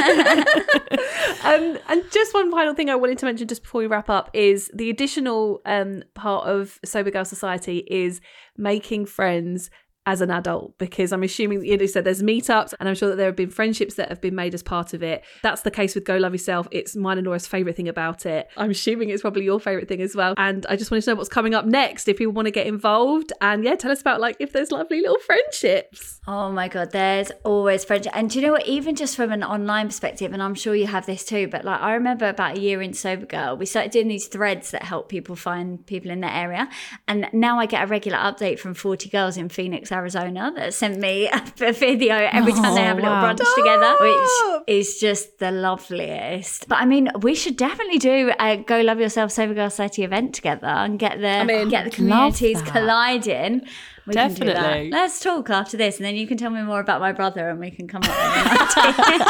[1.76, 4.32] um, and just one final thing I wanted to mention just before we wrap up
[4.34, 8.20] is the additional um, part of Sober Girl Society is
[8.58, 9.70] making friends
[10.06, 13.16] as an adult because I'm assuming you know said there's meetups and I'm sure that
[13.16, 15.24] there have been friendships that have been made as part of it.
[15.42, 16.68] That's the case with Go Love Yourself.
[16.72, 18.50] It's mine and Laura's favourite thing about it.
[18.58, 20.34] I'm assuming it's probably your favourite thing as well.
[20.38, 22.68] And I just wanted to know what's coming up next if people want to get
[22.68, 23.32] involved.
[23.42, 26.20] And yeah, tell us about like if there's lovely little friendships.
[26.28, 28.14] Oh my god, there's always friendship.
[28.16, 28.68] And do you know what?
[28.68, 31.80] Even just from an online perspective, and I'm sure you have this too, but like
[31.82, 35.10] I remember about a year in Sober Girl, we started doing these threads that help
[35.10, 36.70] people find people in their area.
[37.08, 41.00] And now I get a regular update from 40 girls in Phoenix, Arizona that sent
[41.00, 41.30] me
[41.62, 43.34] a video every time they oh, have a little wow.
[43.34, 46.68] brunch together, which is just the loveliest.
[46.68, 50.34] But I mean, we should definitely do a Go Love Yourself Sober Girl Society event
[50.36, 53.62] together and get the mean, get the communities colliding.
[54.06, 54.54] We can do that.
[54.54, 54.92] Definitely.
[54.92, 57.58] Let's talk after this, and then you can tell me more about my brother, and
[57.58, 59.24] we can come up with an idea.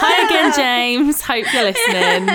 [0.00, 1.20] Hi again, James.
[1.20, 2.28] Hope you're listening.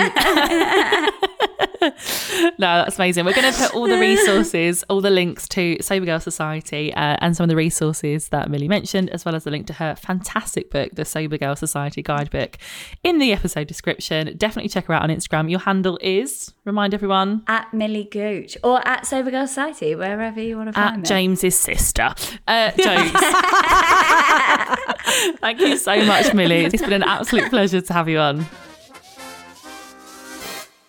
[2.58, 3.24] no, that's amazing.
[3.24, 7.16] We're going to put all the resources, all the links to Sober Girl Society, uh,
[7.20, 9.94] and some of the resources that Millie mentioned, as well as the link to her
[9.96, 12.56] fantastic book, the Sober Girl Society Guidebook,
[13.02, 14.36] in the episode description.
[14.36, 15.50] Definitely check her out on Instagram.
[15.50, 20.56] Your handle is, remind everyone, at Millie Gooch or at Sober Girl Society, wherever you
[20.56, 20.92] want to find it.
[20.92, 21.04] at me.
[21.04, 22.14] James's sister.
[22.46, 23.10] Uh, jokes.
[25.40, 26.66] Thank you so much, Millie.
[26.66, 28.46] It's been an absolute pleasure to have you on.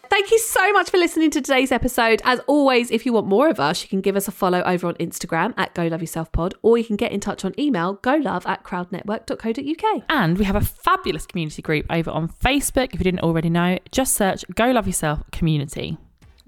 [0.10, 2.22] Thank you so much for listening to today's episode.
[2.26, 4.88] As always, if you want more of us, you can give us a follow over
[4.88, 7.98] on Instagram at Go Love Yourself Pod, or you can get in touch on email,
[7.98, 10.04] golove at crowdnetwork.co.uk.
[10.10, 12.94] And we have a fabulous community group over on Facebook.
[12.94, 15.98] If you didn't already know, just search Go Love Yourself Community.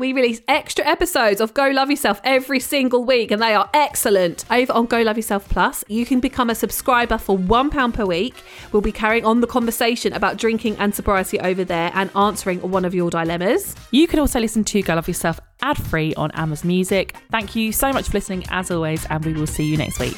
[0.02, 4.46] We release extra episodes of Go Love Yourself every single week, and they are excellent.
[4.50, 8.34] Over on Go Love Yourself Plus, you can become a subscriber for £1 per week.
[8.72, 12.84] We'll be carrying on the conversation about drinking and sobriety over there and answering one
[12.84, 13.76] of your dilemmas.
[13.92, 17.16] You can also listen to Go Love Yourself ad free on Amazon Music.
[17.30, 20.18] Thank you so much for listening, as always, and we will see you next week.